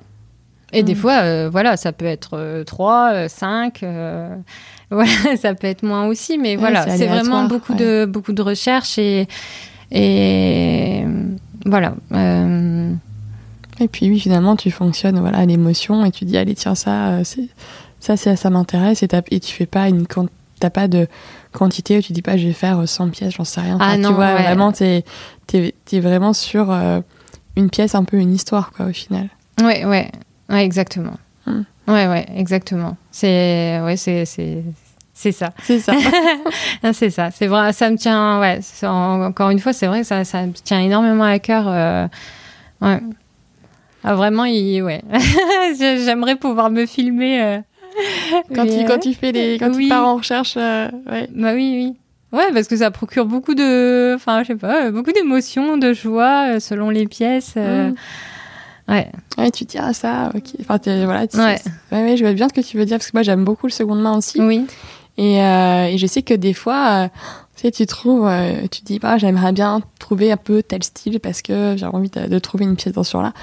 [0.74, 0.98] Et des mm.
[0.98, 4.36] fois, euh, voilà, ça peut être 3, 5, euh,
[4.92, 8.98] voilà, ça peut être moins aussi, mais voilà, c'est vraiment beaucoup, de, beaucoup de recherche
[8.98, 9.28] et,
[9.90, 11.06] et
[11.66, 11.94] voilà.
[12.12, 12.94] Euh,
[13.80, 17.10] et puis oui, finalement, tu fonctionnes voilà, à l'émotion et tu dis, allez, tiens, ça,
[17.10, 17.50] euh, c'est,
[18.00, 20.06] ça, ça, ça m'intéresse et, et tu fais pas une
[20.60, 21.08] t'as pas de
[21.52, 23.78] quantité où tu dis pas je vais faire 100 pièces, j'en sais rien.
[23.82, 25.04] Ah non, tu vois, vraiment, t'es,
[25.54, 27.02] es, es, vraiment sur euh,
[27.58, 29.28] une pièce, un peu une histoire, quoi, au final.
[29.62, 30.10] Ouais, ouais,
[30.50, 31.18] ouais, exactement.
[31.46, 31.64] Hmm.
[31.88, 32.96] Ouais, ouais, exactement.
[33.12, 34.26] C'est, ouais, c'est,
[35.22, 35.52] c'est ça.
[35.62, 35.94] C'est ça.
[36.94, 37.30] c'est ça.
[37.30, 37.74] C'est vrai.
[37.74, 38.40] Ça me tient.
[38.40, 38.60] Ouais.
[38.84, 41.66] Encore une fois, c'est vrai que ça, ça me tient énormément à cœur.
[41.68, 42.08] Euh,
[42.82, 43.00] ouais.
[44.04, 45.04] Ah, vraiment, il, ouais.
[45.78, 47.40] J'aimerais pouvoir me filmer.
[47.40, 47.60] Euh,
[48.56, 51.30] quand, tu, quand tu fais les, quand tu pars en recherche, euh, ouais.
[51.36, 51.98] Bah oui, oui.
[52.36, 56.60] Ouais, parce que ça procure beaucoup de, enfin, je sais pas, beaucoup d'émotions, de joie
[56.60, 57.58] selon les pièces.
[57.58, 57.94] Mm.
[58.88, 59.12] Ouais.
[59.38, 60.44] Ouais, tu dis ah ça, ok.
[60.62, 61.26] Enfin, voilà.
[61.26, 61.60] ouais.
[61.92, 62.04] ouais.
[62.04, 62.18] ouais.
[62.18, 64.02] je vois bien ce que tu veux dire parce que moi j'aime beaucoup le seconde
[64.02, 64.42] main aussi.
[64.42, 64.66] Oui.
[65.18, 67.08] Et, euh, et, je sais que des fois, euh,
[67.56, 71.20] tu, sais, tu trouves, euh, tu dis, bah, j'aimerais bien trouver un peu tel style
[71.20, 73.34] parce que j'ai envie de, de, trouver une pièce dans là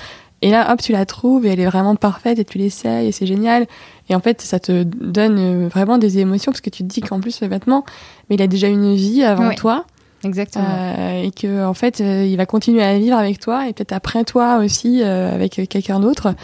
[0.42, 3.12] Et là, hop, tu la trouves et elle est vraiment parfaite et tu l'essayes et
[3.12, 3.66] c'est génial.
[4.08, 7.20] Et en fait, ça te donne vraiment des émotions parce que tu te dis qu'en
[7.20, 7.84] plus, le vêtement,
[8.28, 9.84] mais il a déjà une vie avant toi.
[10.24, 10.64] Exactement.
[10.66, 14.24] Euh, et que en fait, il va continuer à vivre avec toi et peut-être après
[14.24, 16.34] toi aussi avec quelqu'un d'autre.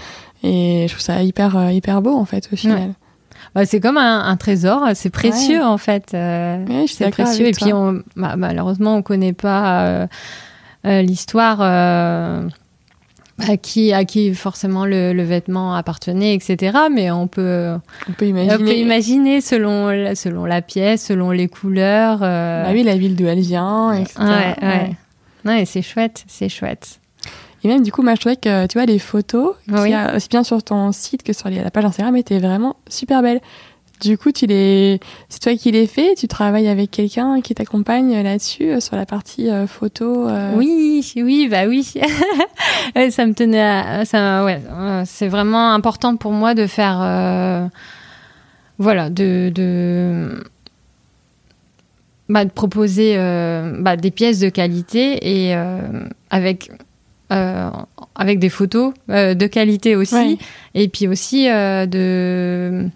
[0.43, 2.95] Et je trouve ça hyper hyper beau en fait au final.
[3.55, 6.13] Bah, c'est comme un, trésor, c'est précieux en fait.
[6.15, 7.47] Euh, c'est précieux.
[7.47, 10.07] Et puis on, bah, malheureusement, on connaît pas euh,
[10.87, 11.61] euh, l'histoire.
[11.61, 16.79] à qui, à qui forcément le, vêtement appartenait, etc.
[16.91, 17.75] Mais on peut,
[18.09, 22.21] on peut imaginer, on peut imaginer selon, selon la pièce, selon les couleurs.
[22.21, 24.21] Bah oui, la ville d'où elle vient, etc.
[24.21, 24.97] Ouais, ouais.
[25.45, 25.65] ouais.
[25.65, 27.01] c'est chouette, c'est chouette.
[27.65, 29.95] Et même, du coup, moi, je trouvais que, tu vois, les photos, oui.
[29.95, 33.41] a aussi bien sur ton site que sur la page Instagram, étaient vraiment super belles.
[34.01, 35.01] Du coup, tu les...
[35.31, 39.07] c'est toi qui les fais Tu travailles avec quelqu'un qui t'accompagne là-dessus, euh, sur la
[39.07, 40.53] partie euh, photo euh?
[40.57, 41.85] Oui, oui, bah oui.
[43.11, 44.05] ça me tenait à...
[44.05, 44.61] Ça, ouais,
[45.07, 47.71] c'est vraiment important pour moi de faire...
[48.79, 49.51] voilà, de...
[49.55, 50.45] de
[52.29, 53.17] bah, de proposer
[53.81, 55.55] bah, des pièces de qualité et
[56.31, 56.71] avec
[57.35, 57.71] euh,
[58.15, 60.39] avec des photos euh, de qualité aussi,
[60.75, 62.89] et puis aussi euh, de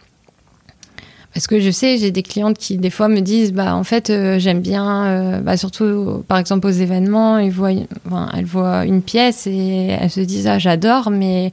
[1.35, 4.13] parce que je sais, j'ai des clientes qui des fois me disent, bah en fait
[4.39, 7.71] j'aime bien, bah, surtout par exemple aux événements, ils voient,
[8.07, 11.53] enfin, elles voient une pièce et elles se disent ah j'adore, mais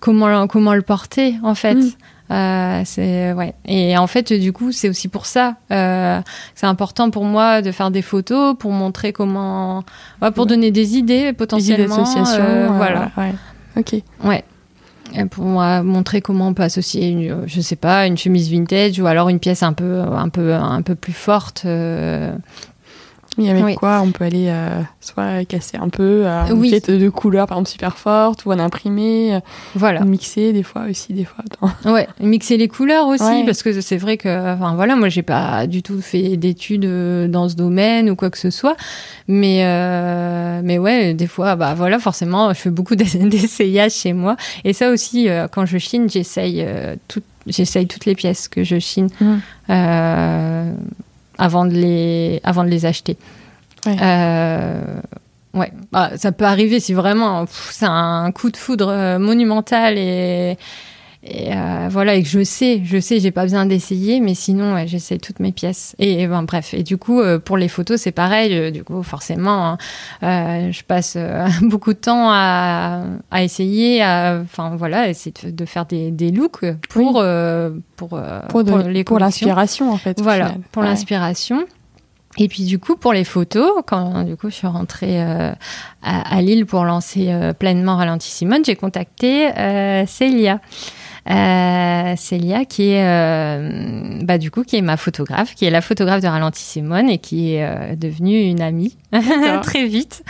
[0.00, 1.74] comment comment le porter en fait?
[1.74, 1.90] Mm.
[2.30, 3.54] Euh, c'est ouais.
[3.66, 5.56] Et en fait, du coup, c'est aussi pour ça.
[5.70, 6.20] Euh,
[6.54, 9.84] c'est important pour moi de faire des photos pour montrer comment,
[10.22, 12.02] ouais, pour donner des idées potentiellement.
[12.02, 13.10] Des idées euh, voilà.
[13.16, 13.34] Ouais.
[13.76, 14.02] Ok.
[14.24, 14.44] Ouais.
[15.14, 18.98] Et pour moi, montrer comment on peut associer, une, je sais pas, une chemise vintage
[18.98, 21.64] ou alors une pièce un peu, un peu, un peu plus forte.
[23.38, 26.80] Euh, oui, avec quoi on peut aller euh, soit casser un peu, euh, oui.
[26.88, 29.40] une de couleurs par exemple super forte ou en imprimer, euh,
[29.74, 30.04] voilà.
[30.04, 31.44] mixer des fois aussi, des fois.
[31.84, 35.66] Ouais, mixer les couleurs aussi parce que c'est vrai que, enfin voilà, moi j'ai pas
[35.66, 36.86] du tout fait d'études
[37.30, 38.76] dans ce domaine ou quoi que ce soit,
[39.28, 39.62] mais
[40.62, 44.90] mais ouais, des fois, bah voilà, forcément, je fais beaucoup d'essayages chez moi et ça
[44.90, 46.66] aussi, quand je chine, j'essaye
[47.08, 49.08] tout, j'essaye toutes les pièces que je chine.
[49.20, 49.36] Mmh
[51.38, 53.16] avant de les, avant de les acheter.
[53.84, 53.96] Ouais.
[54.00, 54.80] Euh,
[55.54, 55.72] ouais.
[55.92, 60.56] Bah, ça peut arriver si vraiment c'est un coup de foudre monumental et
[61.28, 64.76] et euh, voilà, et que je sais, je sais, j'ai pas besoin d'essayer, mais sinon,
[64.86, 65.96] j'essaie toutes mes pièces.
[65.98, 68.56] Et, ben, bref, et du coup, euh, pour les photos, c'est pareil.
[68.56, 69.76] Euh, du coup, forcément,
[70.22, 71.18] hein, je passe
[71.62, 77.24] beaucoup de temps à, à essayer, enfin voilà, essayer de, faire des, des looks pour,
[77.96, 80.20] pour, pour, les pour l'inspiration en fait.
[80.20, 81.64] Voilà, pour l'inspiration.
[82.38, 85.56] Et puis du coup, pour les photos, quand du coup je suis rentrée à,
[86.02, 89.50] à, Lille pour lancer pleinement Ralenti Simone, j'ai contacté
[90.06, 90.60] Célia.
[91.28, 95.80] Euh, Célia, qui est euh, bah, du coup qui est ma photographe, qui est la
[95.80, 98.96] photographe de Ralenti Simone et qui est euh, devenue une amie
[99.62, 100.22] très vite.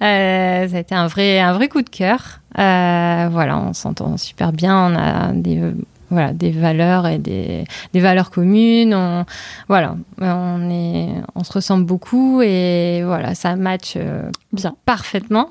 [0.00, 2.40] ça a été un vrai un vrai coup de cœur.
[2.54, 4.92] voilà, on s'entend super bien.
[4.92, 5.72] On a des
[6.12, 8.94] voilà, des valeurs et des, des valeurs communes.
[8.94, 9.24] On,
[9.68, 15.48] voilà, on, est, on se ressemble beaucoup et voilà, ça match euh, bien parfaitement.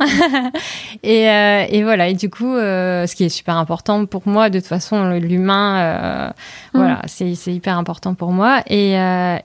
[1.04, 4.52] et, euh, et, voilà, et du coup, euh, ce qui est super important pour moi,
[4.52, 6.78] de toute façon, l'humain, mm.
[6.78, 8.62] voilà, c'est hyper important pour moi.
[8.68, 8.94] Et,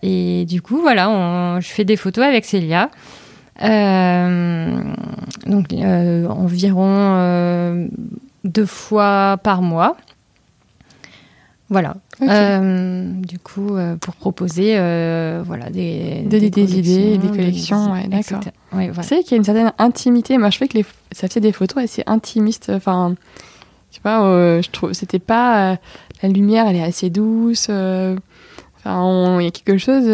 [0.02, 2.90] et du coup, voilà, on, je fais des photos avec Célia.
[5.46, 5.66] donc
[6.28, 7.88] environ
[8.44, 9.96] deux fois par mois.
[11.68, 11.96] Voilà.
[12.22, 16.46] Euh, du coup, euh, pour proposer euh, voilà, des, des,
[16.78, 17.92] idées, des collections.
[18.08, 18.40] D'accord.
[18.72, 19.02] Ouais, voilà.
[19.02, 20.38] C'est qu'il y a une certaine intimité.
[20.38, 22.70] Moi, je fais que les, ça fait des photos assez intimistes.
[22.74, 23.16] Enfin,
[23.90, 24.20] je sais pas,
[24.60, 25.78] je trouve, c'était pas.
[26.22, 27.68] la lumière, elle est assez douce.
[27.68, 30.08] Enfin, il y a quelque chose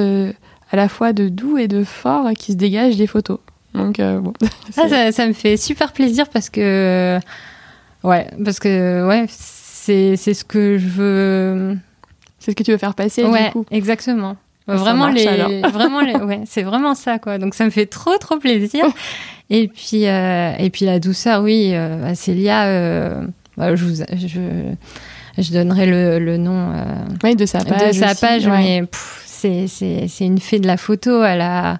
[0.70, 3.38] à la fois de doux et de fort qui se dégage des photos.
[3.74, 4.32] Donc, bon.
[4.78, 7.18] Ah, ça, ça, me fait super plaisir parce que.
[8.03, 11.76] Ouais, parce que, ouais c'est ce que je veux.
[12.39, 13.66] C'est ce que tu veux faire passer, ouais, du coup.
[13.70, 14.37] Exactement.
[14.66, 17.39] vraiment les, vraiment les, ouais, c'est vraiment ça quoi.
[17.39, 18.85] Donc ça me fait trop trop plaisir.
[19.51, 23.26] et puis euh, et puis la douceur, oui, euh, Célia, euh,
[23.57, 24.72] bah, je, vous, je
[25.39, 26.72] je donnerai le, le nom
[27.24, 28.85] oui, de sa page, de sa page mais
[29.24, 31.22] c'est c'est une fée de la photo.
[31.22, 31.78] Elle a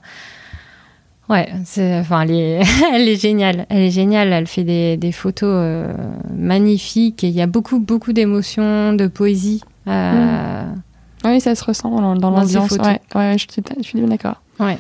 [1.33, 2.61] Ouais, c'est, enfin, elle est,
[2.93, 3.67] elle est géniale.
[3.71, 4.33] Elle est géniale.
[4.33, 5.93] Elle fait des, des photos euh,
[6.37, 9.63] magnifiques et il y a beaucoup, beaucoup d'émotions, de poésie.
[9.89, 10.83] Euh, mm.
[11.25, 12.73] Oui, ça se ressent dans, dans, l'ambiance.
[12.73, 13.47] Ouais, ouais, je,
[13.79, 14.43] je suis d'accord.
[14.61, 14.77] Ouais.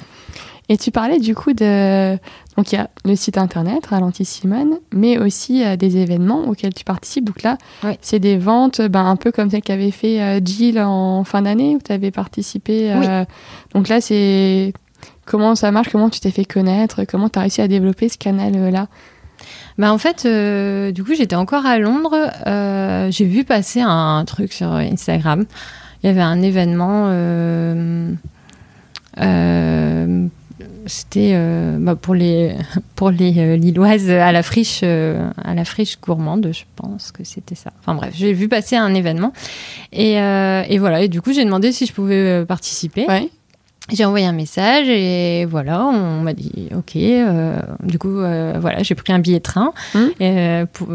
[0.68, 2.16] Et tu parlais du coup de.
[2.56, 6.74] Donc il y a le site internet, Ralenti Simone, mais aussi euh, des événements auxquels
[6.74, 7.24] tu participes.
[7.24, 7.56] Donc là,
[8.02, 11.78] c'est des ventes, ben, un peu comme celle qu'avait fait Jill en fin d'année, où
[11.82, 12.94] tu avais participé.
[12.94, 13.06] Oui.
[13.74, 14.72] Donc là, c'est
[15.32, 18.18] Comment ça marche Comment tu t'es fait connaître Comment tu as réussi à développer ce
[18.18, 18.88] canal-là
[19.78, 22.30] bah en fait, euh, du coup, j'étais encore à Londres.
[22.46, 25.46] Euh, j'ai vu passer un, truc sur Instagram.
[26.02, 27.06] Il y avait un événement.
[27.08, 28.12] Euh,
[30.84, 31.34] c'était
[31.78, 32.54] bah, pour les
[32.94, 37.72] pour les Lilloises à la friche à la friche gourmande, je pense que c'était ça.
[37.80, 39.32] Enfin bref, j'ai vu passer un événement
[39.94, 41.00] et, et voilà.
[41.00, 43.06] Et du coup, j'ai demandé si je pouvais participer.
[43.06, 43.30] Ouais.
[43.90, 46.96] J'ai envoyé un message et voilà, on m'a dit ok.
[46.96, 49.98] Euh, du coup, euh, voilà, j'ai pris un billet de train mmh.
[50.20, 50.88] euh, pour,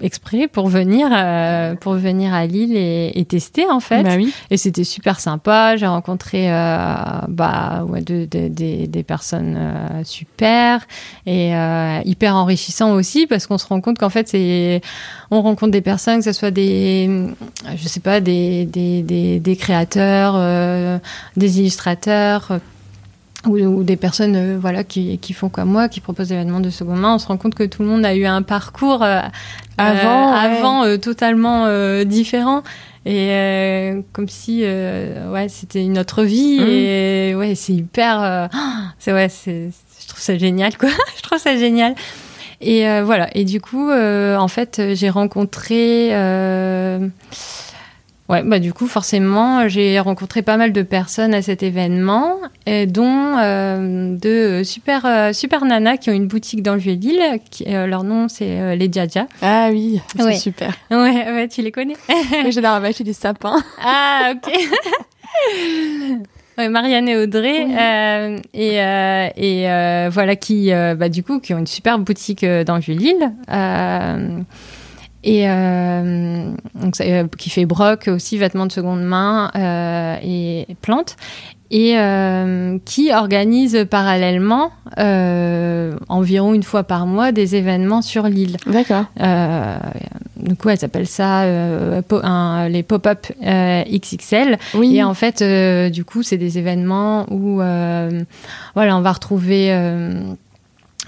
[0.00, 4.02] exprès pour venir euh, pour venir à Lille et, tester en fait.
[4.02, 4.32] Bah oui.
[4.50, 5.76] Et c'était super sympa.
[5.76, 6.94] J'ai rencontré euh,
[7.28, 10.86] bah ouais, de, des personnes euh, super
[11.26, 11.52] et
[12.04, 14.80] hyper enrichissant aussi parce qu'on se rend compte qu'en fait c'est
[15.30, 17.26] on rencontre des personnes que ce soit des
[17.76, 21.00] je sais pas des des, des, des créateurs,
[21.36, 22.60] des illustrateurs
[23.46, 26.70] ou, des personnes euh, voilà qui, qui, font comme moi, qui proposent des événements de
[26.70, 29.20] seconde main, on se rend compte que tout le monde a eu un parcours euh,
[29.76, 31.66] avant, euh, avant totalement
[32.04, 32.62] différent.
[33.06, 36.58] Et comme si ouais c'était une autre vie.
[36.58, 36.68] Mmh.
[36.68, 38.50] et ouais c'est hyper
[38.98, 39.70] c'est ouais c'est
[40.02, 40.90] je trouve ça génial quoi.
[41.16, 41.94] Je trouve ça génial.
[42.60, 43.28] Et voilà.
[43.34, 46.10] Et du coup en fait j'ai rencontré
[48.28, 52.34] Ouais, bah du coup, forcément, j'ai rencontré pas mal de personnes à cet événement,
[52.66, 57.22] et dont euh, de super, euh, super nanas qui ont une boutique dans le Vieux-Lille.
[57.66, 59.26] Euh, leur nom, c'est les Djadja.
[59.40, 60.74] Ah oui, c'est super.
[60.90, 61.96] Ouais, ouais, tu les connais?
[62.50, 63.62] J'ai acheté des sapins.
[63.82, 64.52] Ah, ok.
[66.58, 67.66] Ouais, Marianne et Audrey
[68.52, 73.32] et, et voilà qui bah, du coup qui ont une super boutique dans le Vieux-Lille
[75.24, 81.16] et euh, donc, euh, qui fait broc aussi, vêtements de seconde main euh, et plantes,
[81.70, 81.96] et
[82.86, 84.70] qui organise parallèlement
[86.08, 88.56] environ une fois par mois des événements sur l'île.
[88.66, 89.04] D'accord.
[90.36, 91.44] du coup, elle s'appelle ça
[92.68, 94.58] les pop-up XXL.
[94.72, 94.96] Oui.
[94.96, 95.42] Et en fait,
[95.92, 99.70] du coup, c'est des événements où voilà, on va retrouver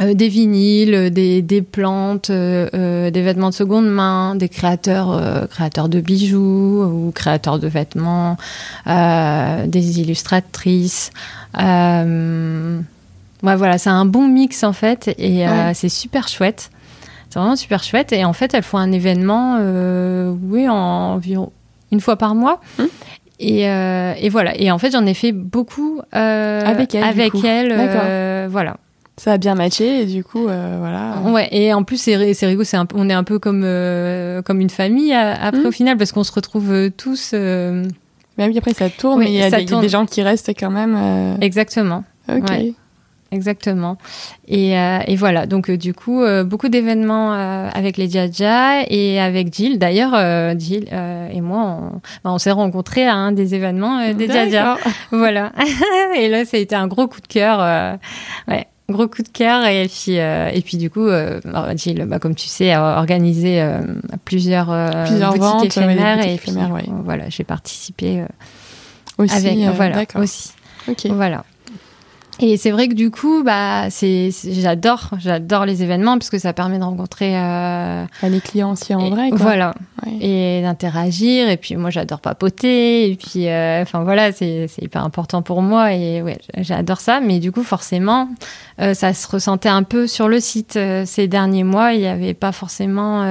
[0.00, 6.82] des vinyles, des, des plantes, des vêtements de seconde main, des créateurs, créateurs de bijoux
[6.82, 8.36] ou créateurs de vêtements,
[8.86, 11.10] des illustratrices.
[11.56, 11.62] ouais,
[13.42, 15.44] voilà, c'est un bon mix en fait et
[15.74, 16.70] c'est super chouette.
[17.30, 18.12] C'est vraiment super chouette.
[18.12, 21.52] Et en fait, elles font un événement, euh, oui, environ
[21.92, 22.60] une fois par mois.
[22.78, 22.88] Hum.
[23.38, 24.56] Et, euh, et, voilà.
[24.60, 27.04] Et en fait, j'en ai fait beaucoup euh, avec elle.
[27.04, 28.76] Avec elle, voilà.
[29.20, 31.16] Ça a bien matché et du coup, voilà.
[31.26, 31.48] Ouais.
[31.52, 32.64] Et en plus, c'est rigolo.
[32.64, 33.62] C'est on est un peu comme
[34.44, 35.66] comme une famille après hum.
[35.66, 37.34] au final parce qu'on se retrouve tous.
[37.34, 37.88] Même
[38.56, 39.20] après, ça tourne.
[39.20, 41.36] mais il y, a des gens qui restent quand même.
[41.42, 42.04] Exactement.
[42.28, 42.74] Ok.
[43.32, 43.96] Exactement.
[44.48, 49.20] Et, euh, et, voilà, donc euh, du coup, euh, beaucoup d'événements avec les Djadja et
[49.20, 49.78] avec Jill.
[49.78, 50.88] D'ailleurs, Jill
[51.32, 54.76] et moi, on, bah, on s'est rencontrés à un des événements des Djadja.
[55.12, 55.52] voilà.
[56.16, 57.98] et là, ça a été un gros coup de cœur.
[58.48, 58.66] ouais.
[58.90, 59.64] Gros coup de cœur.
[59.66, 61.08] Et puis et puis du coup
[61.76, 63.64] Jill bah, comme tu sais a organisé
[64.24, 64.66] plusieurs,
[65.06, 66.52] plusieurs boutiques ventes, éphémères et puis,
[67.04, 68.24] voilà j'ai participé
[69.18, 70.50] aussi avec voilà aussi.
[70.88, 71.06] Ok.
[71.06, 71.44] Voilà
[72.42, 76.54] et c'est vrai que du coup, bah, c'est, j'adore, j'adore les événements parce que ça
[76.54, 79.28] permet de rencontrer euh, les clients aussi en vrai.
[79.28, 79.38] Quoi.
[79.38, 79.74] Voilà,
[80.22, 81.50] et d'interagir.
[81.50, 83.10] Et puis moi, j'adore papoter.
[83.10, 85.92] Et puis, euh, enfin voilà, c'est, c'est hyper important pour moi.
[85.92, 87.20] Et ouais, j'adore ça.
[87.20, 88.30] Mais du coup, forcément,
[88.80, 91.92] euh, ça se ressentait un peu sur le site ces derniers mois.
[91.92, 93.22] Il n'y avait pas forcément,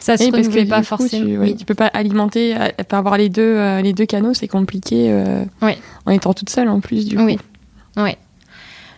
[0.00, 1.24] ça se renouvelait pas forcément.
[1.24, 1.56] Tu, oui.
[1.56, 2.54] tu peux pas alimenter,
[2.90, 5.10] pas avoir les deux, les deux canaux, c'est compliqué.
[5.62, 5.72] oui.
[6.04, 7.22] En étant toute seule en plus du coup.
[7.22, 7.38] Oui.
[7.98, 8.16] Oui.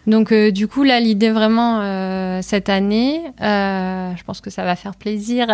[0.07, 4.65] Donc euh, du coup là l'idée vraiment euh, cette année, euh, je pense que ça
[4.65, 5.47] va faire plaisir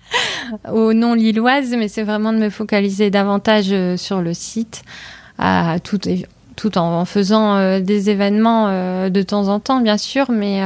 [0.72, 4.82] aux non lilloises, mais c'est vraiment de me focaliser davantage sur le site,
[5.38, 5.98] à tout,
[6.56, 8.68] tout en faisant des événements
[9.10, 10.60] de temps en temps bien sûr, mais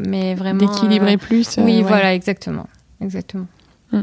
[0.00, 1.56] mais vraiment d'équilibrer plus.
[1.58, 2.66] oui voilà exactement
[3.00, 3.46] exactement.
[3.92, 4.02] Hmm.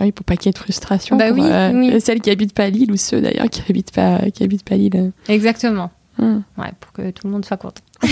[0.00, 2.54] Ah oui, pour pas qu'il y ait de frustration bah pour oui, celles qui habitent
[2.54, 5.12] pas Lille ou ceux d'ailleurs qui habitent pas qui habitent pas Lille.
[5.28, 5.90] Exactement.
[6.24, 6.42] Hmm.
[6.58, 7.82] Ouais, pour que tout le monde soit content.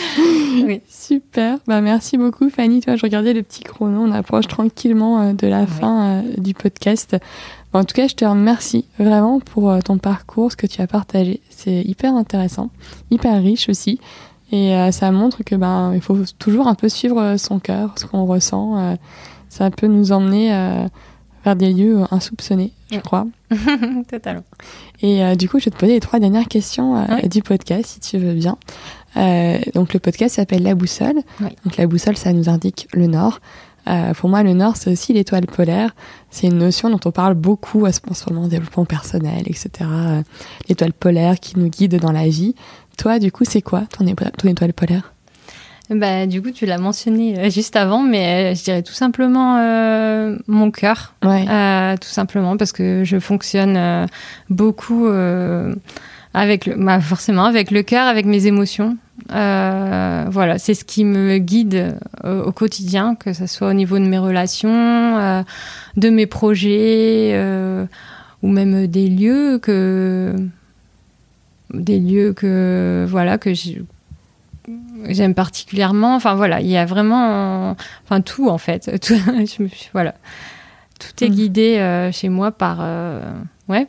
[0.64, 0.80] oui.
[0.88, 1.58] Super.
[1.66, 2.80] Bah, merci beaucoup, Fanny.
[2.80, 4.00] Toi, je regardais le petit chrono.
[4.00, 7.16] On approche tranquillement euh, de la fin euh, du podcast.
[7.72, 10.86] en tout cas, je te remercie vraiment pour euh, ton parcours, ce que tu as
[10.86, 11.40] partagé.
[11.50, 12.70] C'est hyper intéressant,
[13.10, 14.00] hyper riche aussi.
[14.54, 18.26] Et ça montre que ben il faut toujours un peu suivre son cœur, ce qu'on
[18.26, 18.98] ressent.
[19.48, 20.50] ça peut nous emmener
[21.42, 23.26] vers des lieux insoupçonnés, je crois.
[24.08, 24.44] Totalement.
[25.00, 27.86] Et euh, du coup, je vais te poser les trois dernières questions euh, du podcast,
[27.86, 28.56] si tu veux bien.
[29.16, 31.22] Euh, donc, le podcast s'appelle La Boussole.
[31.40, 33.40] Donc, la boussole, ça nous indique le nord.
[34.16, 35.94] pour moi, le nord, c'est aussi l'étoile polaire.
[36.30, 39.70] C'est une notion dont on parle beaucoup à ce moment développement personnel, etc.
[40.68, 42.54] l'étoile polaire qui nous guide dans la vie.
[42.98, 45.11] Toi, du coup, c'est quoi ton, ton étoile polaire?
[45.90, 49.58] Bah, du coup, tu l'as mentionné euh, juste avant, mais euh, je dirais tout simplement
[49.58, 51.14] euh, mon cœur.
[51.22, 54.06] tout simplement parce que je fonctionne
[54.48, 55.06] beaucoup
[56.34, 58.96] avec le, bah, forcément avec le cœur, avec mes émotions.
[59.28, 64.18] voilà, c'est ce qui me guide au quotidien, que ce soit au niveau de mes
[64.18, 65.44] relations,
[65.96, 67.36] de mes projets,
[68.42, 70.34] ou même des lieux que
[71.72, 73.52] des lieux que voilà que
[75.08, 76.14] j'aime particulièrement.
[76.14, 77.74] Enfin voilà, il y a vraiment,
[78.04, 78.90] enfin tout en fait.
[79.00, 80.14] Tout, je voilà,
[81.02, 81.34] tout est mm.
[81.34, 83.20] guidé euh, chez moi par, euh,
[83.68, 83.88] ouais,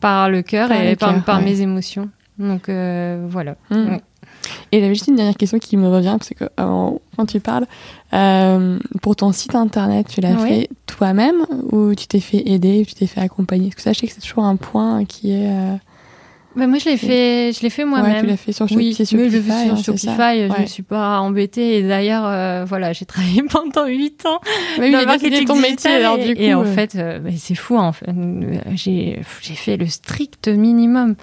[0.00, 2.10] par le cœur et par, par mes émotions.
[2.38, 3.56] Donc euh, voilà.
[3.70, 3.96] Mm.
[4.70, 7.66] Et j'avais juste une dernière question qui me revient parce que quand tu parles,
[9.02, 13.06] pour ton site internet, tu l'as fait toi-même ou tu t'es fait aider, tu t'es
[13.06, 13.70] fait accompagner?
[13.70, 15.50] Parce que ça, je sais que c'est toujours un point qui est
[16.56, 18.12] bah, moi, je l'ai fait, je l'ai fait moi-même.
[18.12, 18.88] Ouais, tu l'as fait sur Shopify.
[18.88, 20.48] Oui, Shopify, je l'ai sur Shopify.
[20.48, 21.78] Je me suis pas embêtée.
[21.78, 24.40] Et d'ailleurs, euh, voilà, j'ai travaillé pendant 8 ans
[24.78, 25.90] mais oui, dans le marketing ton métier.
[25.90, 27.76] Alors, du coup, et en fait, euh, c'est fou.
[27.76, 28.06] En fait,
[28.74, 31.14] j'ai, j'ai fait le strict minimum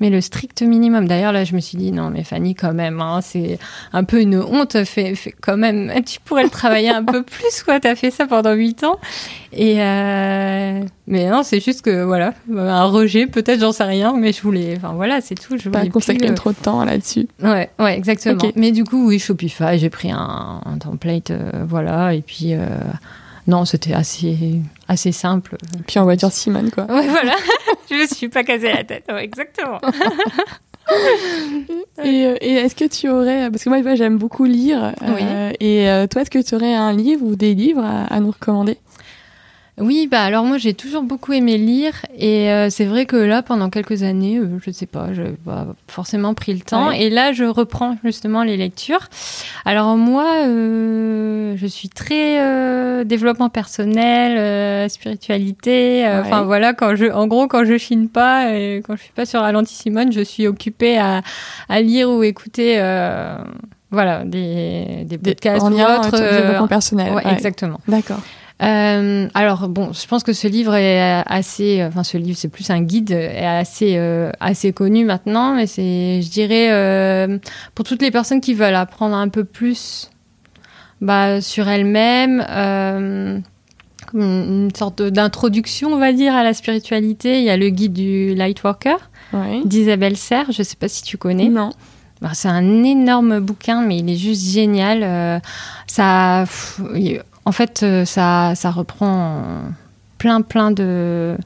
[0.00, 1.06] mais le strict minimum.
[1.06, 3.58] D'ailleurs, là, je me suis dit, non, mais Fanny, quand même, hein, c'est
[3.92, 4.84] un peu une honte.
[4.84, 7.78] Fait, fait, quand même, tu pourrais le travailler un peu plus, quoi.
[7.78, 8.98] T'as fait ça pendant huit ans.
[9.52, 10.80] Et, euh...
[11.06, 14.74] mais non, c'est juste que, voilà, un rejet, peut-être, j'en sais rien, mais je voulais,
[14.76, 15.56] enfin, voilà, c'est tout.
[15.56, 17.28] Je pas consacrer euh, trop de temps là-dessus.
[17.40, 18.42] Ouais, ouais, exactement.
[18.56, 22.66] Mais du coup, oui, Shopify, j'ai pris un, un template, euh, voilà, et puis, euh,
[23.46, 25.56] non, c'était assez, assez simple.
[25.86, 26.84] Puis en voiture Simone, quoi.
[26.84, 27.34] Ouais, voilà.
[27.90, 29.04] je me suis pas cassé la tête.
[29.18, 29.80] exactement.
[32.02, 35.88] et, euh, et est-ce que tu aurais, parce que moi, j'aime beaucoup lire, euh, et
[35.88, 38.78] euh, toi, est-ce que tu aurais un livre ou des livres à, nous recommander?
[39.80, 43.42] Oui, bah alors moi j'ai toujours beaucoup aimé lire et euh, c'est vrai que là
[43.42, 47.32] pendant quelques années, euh, je sais pas, je pas forcément pris le temps et là
[47.32, 49.08] je reprends justement les lectures.
[49.64, 56.06] Alors moi, euh, je suis très développement personnel, spiritualité.
[56.20, 59.26] Enfin voilà, quand je, en gros quand je chine pas et quand je suis pas
[59.26, 61.22] sur ralenti Simone, je suis occupée à,
[61.68, 62.76] à lire ou écouter.
[63.90, 66.12] voilà, des, des podcasts ou autres.
[66.12, 67.12] développement personnel.
[67.12, 67.80] Ouais, Exactement.
[67.88, 68.20] D'accord.
[68.62, 72.70] Euh, alors bon, je pense que ce livre est assez, enfin ce livre c'est plus
[72.70, 77.38] un guide, est assez euh, assez connu maintenant, mais c'est, je dirais, euh,
[77.74, 80.10] pour toutes les personnes qui veulent apprendre un peu plus
[81.00, 82.44] bah, sur elles-mêmes,
[84.14, 87.38] une sorte d'introduction, on va dire, à la spiritualité.
[87.38, 89.10] Il y a le guide du Lightworker
[89.64, 90.52] d'Isabelle Serre.
[90.52, 91.48] Je sais pas si tu connais.
[91.48, 91.70] Non.
[92.22, 95.42] Bah, c'est un énorme bouquin, mais il est juste génial.
[95.88, 96.44] ça,
[97.44, 99.42] en fait, euh, ça, ça reprend
[100.18, 101.36] plein, plein de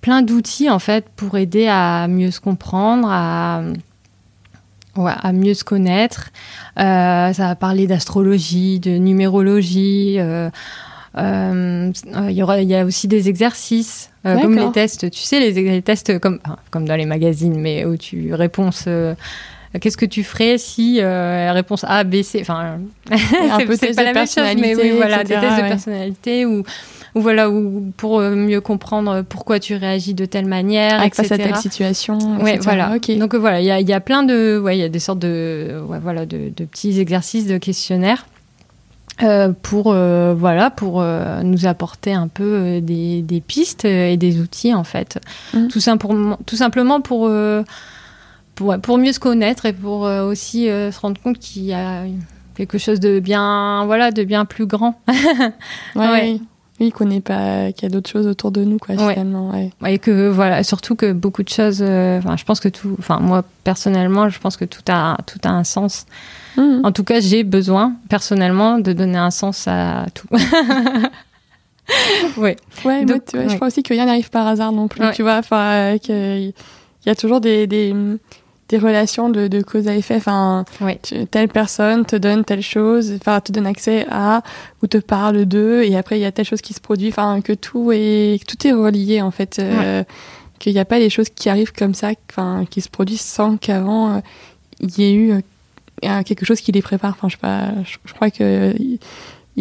[0.00, 3.62] plein d'outils en fait pour aider à mieux se comprendre, à,
[4.96, 6.30] à mieux se connaître.
[6.78, 10.16] Euh, ça va parler d'astrologie, de numérologie.
[10.18, 10.50] Euh,
[11.16, 15.10] il y, aura, il y a aussi des exercices comme les tests.
[15.10, 16.40] Tu sais, les, les tests comme,
[16.70, 18.70] comme dans les magazines, mais où tu réponds
[19.80, 22.78] Qu'est-ce que tu ferais si euh, réponse A, B, C, enfin,
[23.10, 26.64] c'est pas la même chose, mais oui, voilà, des tests de personnalité ou
[27.16, 31.32] ou voilà, ou pour euh, mieux comprendre pourquoi tu réagis de telle manière, Avec face
[31.32, 32.18] à telle situation.
[32.42, 32.90] Ouais, voilà.
[33.16, 34.98] Donc euh, voilà, il y a, y a, plein de, ouais, il y a des
[34.98, 38.26] sortes de, ouais, voilà, de, de, petits exercices de questionnaires.
[39.22, 41.02] Euh, pour voilà pour
[41.42, 45.18] nous apporter un peu des, des, pistes et des outils en fait
[45.54, 45.68] mmh.
[45.68, 47.26] tout simplement tout simplement pour
[48.56, 52.04] pour, mieux se connaître et pour euh, aussi euh, se rendre compte qu'il y a
[52.56, 55.00] quelque chose de bien, voilà, de bien plus grand.
[55.94, 56.40] ouais.
[56.78, 59.50] Oui, qu'on connaît pas, qu'il y a d'autres choses autour de nous, quoi, finalement.
[59.50, 59.70] Ouais.
[59.86, 63.44] Et que, voilà, surtout que beaucoup de choses, euh, je pense que tout, enfin, moi,
[63.64, 66.04] personnellement, je pense que tout a, tout a un sens.
[66.58, 66.80] Mmh.
[66.84, 70.28] En tout cas, j'ai besoin, personnellement, de donner un sens à tout.
[72.36, 72.56] ouais.
[72.84, 75.96] Ouais, Donc, je crois aussi que rien n'arrive par hasard non plus, tu vois, enfin,
[76.02, 76.52] qu'il
[77.06, 77.94] y a toujours des, des
[78.68, 80.16] des relations de, de cause à effet.
[80.16, 80.64] Enfin,
[81.30, 84.42] telle personne te donne telle chose, enfin, te donne accès à
[84.82, 87.08] ou te parle d'eux, et après il y a telle chose qui se produit.
[87.08, 89.58] Enfin, que tout est tout est relié en fait.
[89.58, 90.02] Euh,
[90.58, 93.58] qu'il n'y a pas des choses qui arrivent comme ça, enfin, qui se produisent sans
[93.58, 94.20] qu'avant euh,
[94.80, 97.10] il y ait eu euh, quelque chose qui les prépare.
[97.10, 97.68] Enfin, je sais pas.
[97.84, 98.98] Je, crois que il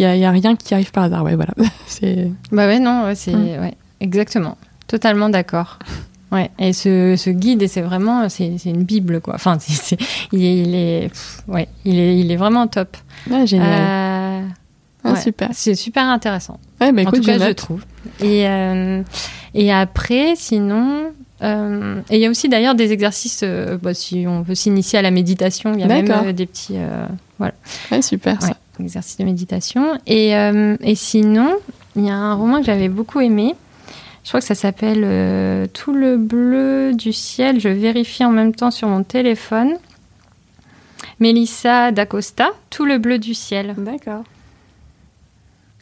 [0.01, 1.23] y a, y a, rien qui arrive par hasard.
[1.23, 1.53] Ouais, voilà.
[1.87, 2.31] c'est.
[2.51, 3.61] Bah ouais, non, c'est mm.
[3.61, 4.57] ouais, exactement.
[4.87, 5.79] Totalement d'accord.
[6.31, 9.35] Ouais, et ce, ce guide, et c'est vraiment, c'est, une bible, quoi.
[9.35, 9.57] Enfin,
[10.31, 11.09] il, est, il, est,
[11.47, 12.97] ouais, il, est, il est vraiment top.
[13.31, 14.43] Ah, génial.
[14.43, 14.47] Euh,
[15.03, 15.49] ah, super.
[15.53, 16.59] C'est super intéressant.
[16.81, 17.85] Ouais, bah, écoute, en tout cas, je, trouve.
[18.21, 19.03] Et, euh,
[19.53, 21.11] et après, sinon,
[21.43, 23.43] euh, et il y a aussi d'ailleurs des exercices,
[23.81, 26.77] bah, si on veut s'initier à la méditation, il y a même des petits.
[27.37, 27.53] voilà.
[27.91, 28.57] Ouais, super ça.
[28.79, 29.99] Exercices de méditation.
[30.07, 31.55] Et, et sinon,
[31.95, 33.53] il y a un roman que j'avais beaucoup aimé
[34.25, 37.59] je crois que ça s'appelle euh, Tout le bleu du ciel.
[37.59, 39.75] Je vérifie en même temps sur mon téléphone.
[41.19, 43.75] Mélissa D'Acosta, Tout le bleu du ciel.
[43.77, 44.23] D'accord.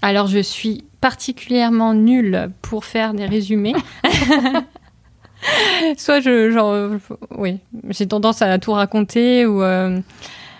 [0.02, 3.76] Alors, je suis particulièrement nulle pour faire des résumés.
[5.98, 7.00] Soit je, genre,
[7.38, 7.60] oui,
[7.92, 9.64] j'ai tendance à tout raconter ou.
[9.64, 10.02] Euh,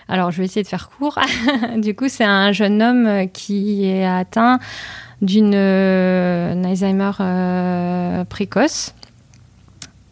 [0.08, 1.18] alors, je vais essayer de faire court.
[1.76, 4.58] du coup, c'est un jeune homme qui est atteint
[5.22, 8.94] d'une euh, Alzheimer euh, précoce.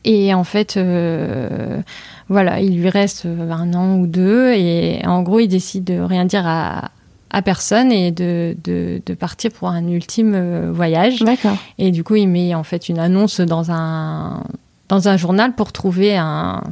[0.05, 1.81] Et en fait, euh,
[2.29, 4.53] voilà, il lui reste un an ou deux.
[4.53, 6.91] Et en gros, il décide de rien dire à,
[7.31, 11.21] à personne et de, de, de, partir pour un ultime voyage.
[11.21, 11.57] D'accord.
[11.79, 14.43] Et du coup, il met en fait une annonce dans un,
[14.89, 16.65] dans un journal pour trouver un,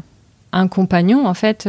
[0.53, 1.69] un compagnon, en fait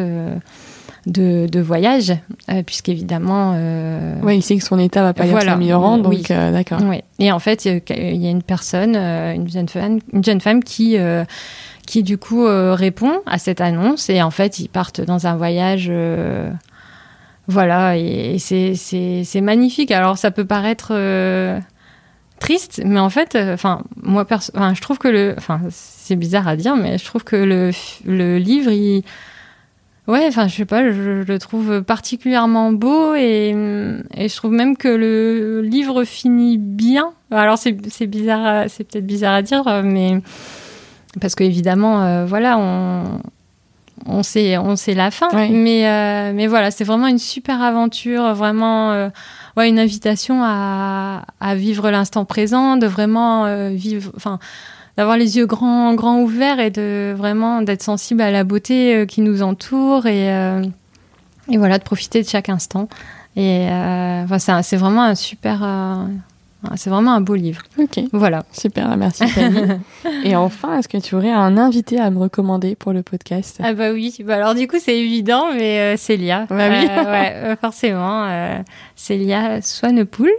[1.06, 2.14] de, de voyage,
[2.50, 3.54] euh, puisqu'évidemment.
[3.56, 6.80] Euh, oui, il sait que son état va pas être s'améliorant, donc euh, d'accord.
[7.20, 10.98] Et en fait, il y a une personne, une jeune femme, une jeune femme qui,
[11.88, 15.92] qui du coup répond à cette annonce, et en fait, ils partent dans un voyage.
[17.48, 19.92] voilà, et, c'est magnifique.
[19.92, 20.94] Alors, ça peut paraître
[22.40, 26.76] triste, mais en fait, enfin, moi, je trouve que le, enfin, c'est bizarre à dire,
[26.76, 27.72] mais je trouve que le,
[28.06, 29.04] le livre, il
[30.08, 34.88] Ouais, enfin, je sais pas, je, le trouve particulièrement beau et, je trouve même que
[34.88, 37.14] le livre finit bien.
[37.30, 40.22] Alors, c'est bizarre, c'est peut-être bizarre à dire, mais
[41.20, 43.20] parce qu'évidemment, euh, voilà, on,
[44.06, 45.30] on sait, on sait la fin.
[45.34, 48.92] Mais, euh, mais voilà, c'est vraiment une super aventure, vraiment.
[48.92, 49.10] Euh,
[49.58, 54.40] ouais, une invitation à, à vivre l'instant présent, de vraiment vivre, enfin,
[54.98, 59.22] d'avoir les yeux grands, grands ouverts et de vraiment d'être sensible à la beauté qui
[59.22, 60.28] nous entoure et,
[61.50, 62.88] et voilà, de profiter de chaque instant.
[63.36, 65.64] Et enfin, c'est vraiment un super,
[66.76, 67.64] c'est vraiment un beau livre.
[67.80, 68.00] Ok.
[68.14, 68.44] Voilà.
[68.52, 69.62] Super, merci Fanny.
[70.24, 73.60] Et enfin, est-ce que tu aurais un invité à me recommander pour le podcast?
[73.64, 74.16] Ah bah oui.
[74.24, 76.46] Bah alors du coup, c'est évident, mais euh, Célia.
[76.50, 76.88] Bah oui.
[76.90, 78.28] Euh, ouais, euh, forcément.
[78.96, 80.32] Célia Swanepoel.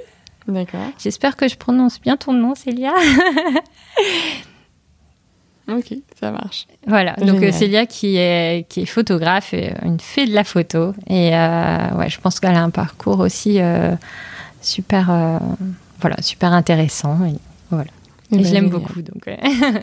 [0.48, 0.80] D'accord.
[0.98, 2.94] J'espère que je prononce bien ton nom, Célia.
[5.68, 6.66] ok, ça marche.
[6.86, 7.14] Voilà.
[7.14, 12.08] Donc Célia qui est qui est photographe, et une fée de la photo, et ouais,
[12.08, 13.60] je pense qu'elle a un parcours aussi
[14.60, 15.40] super
[16.02, 17.24] voilà, super intéressant.
[17.24, 17.38] Et,
[17.70, 17.90] voilà.
[18.32, 19.00] Et, je bah, l'aime beaucoup.
[19.00, 19.30] Donc,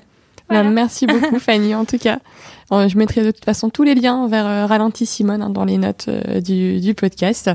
[0.50, 2.20] bah, merci beaucoup, Fanny, en tout cas.
[2.72, 5.66] Euh, je mettrai de toute façon tous les liens vers euh, Ralenti Simone hein, dans
[5.66, 7.50] les notes euh, du, podcast.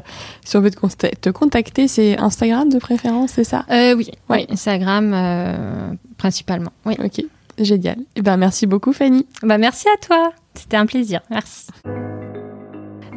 [0.45, 3.65] Si on veut te, contacter, c'est Instagram de préférence, c'est ça?
[3.71, 6.73] Oui, oui, Instagram principalement.
[6.87, 6.95] Oui.
[7.03, 7.25] Ok,
[7.59, 7.99] génial.
[7.99, 9.27] Et eh ben, merci beaucoup, Fanny.
[9.43, 10.33] Bah, merci à toi.
[10.55, 11.21] C'était un plaisir.
[11.31, 11.67] Merci.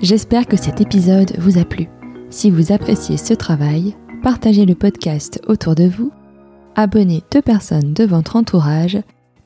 [0.02, 1.88] J'espère que cet épisode vous a plu.
[2.30, 6.12] Si vous appréciez ce travail, partagez le podcast autour de vous,
[6.76, 8.98] abonnez deux personnes de votre entourage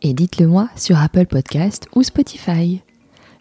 [0.02, 2.82] et dites-le moi sur Apple Podcast ou Spotify.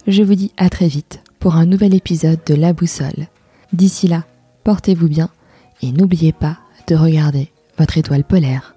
[0.06, 3.28] Je vous dis à très vite pour un nouvel épisode de La Boussole.
[3.72, 4.24] D'ici là,
[4.64, 5.30] portez-vous bien
[5.82, 6.58] et n'oubliez pas
[6.88, 8.74] de regarder votre étoile polaire.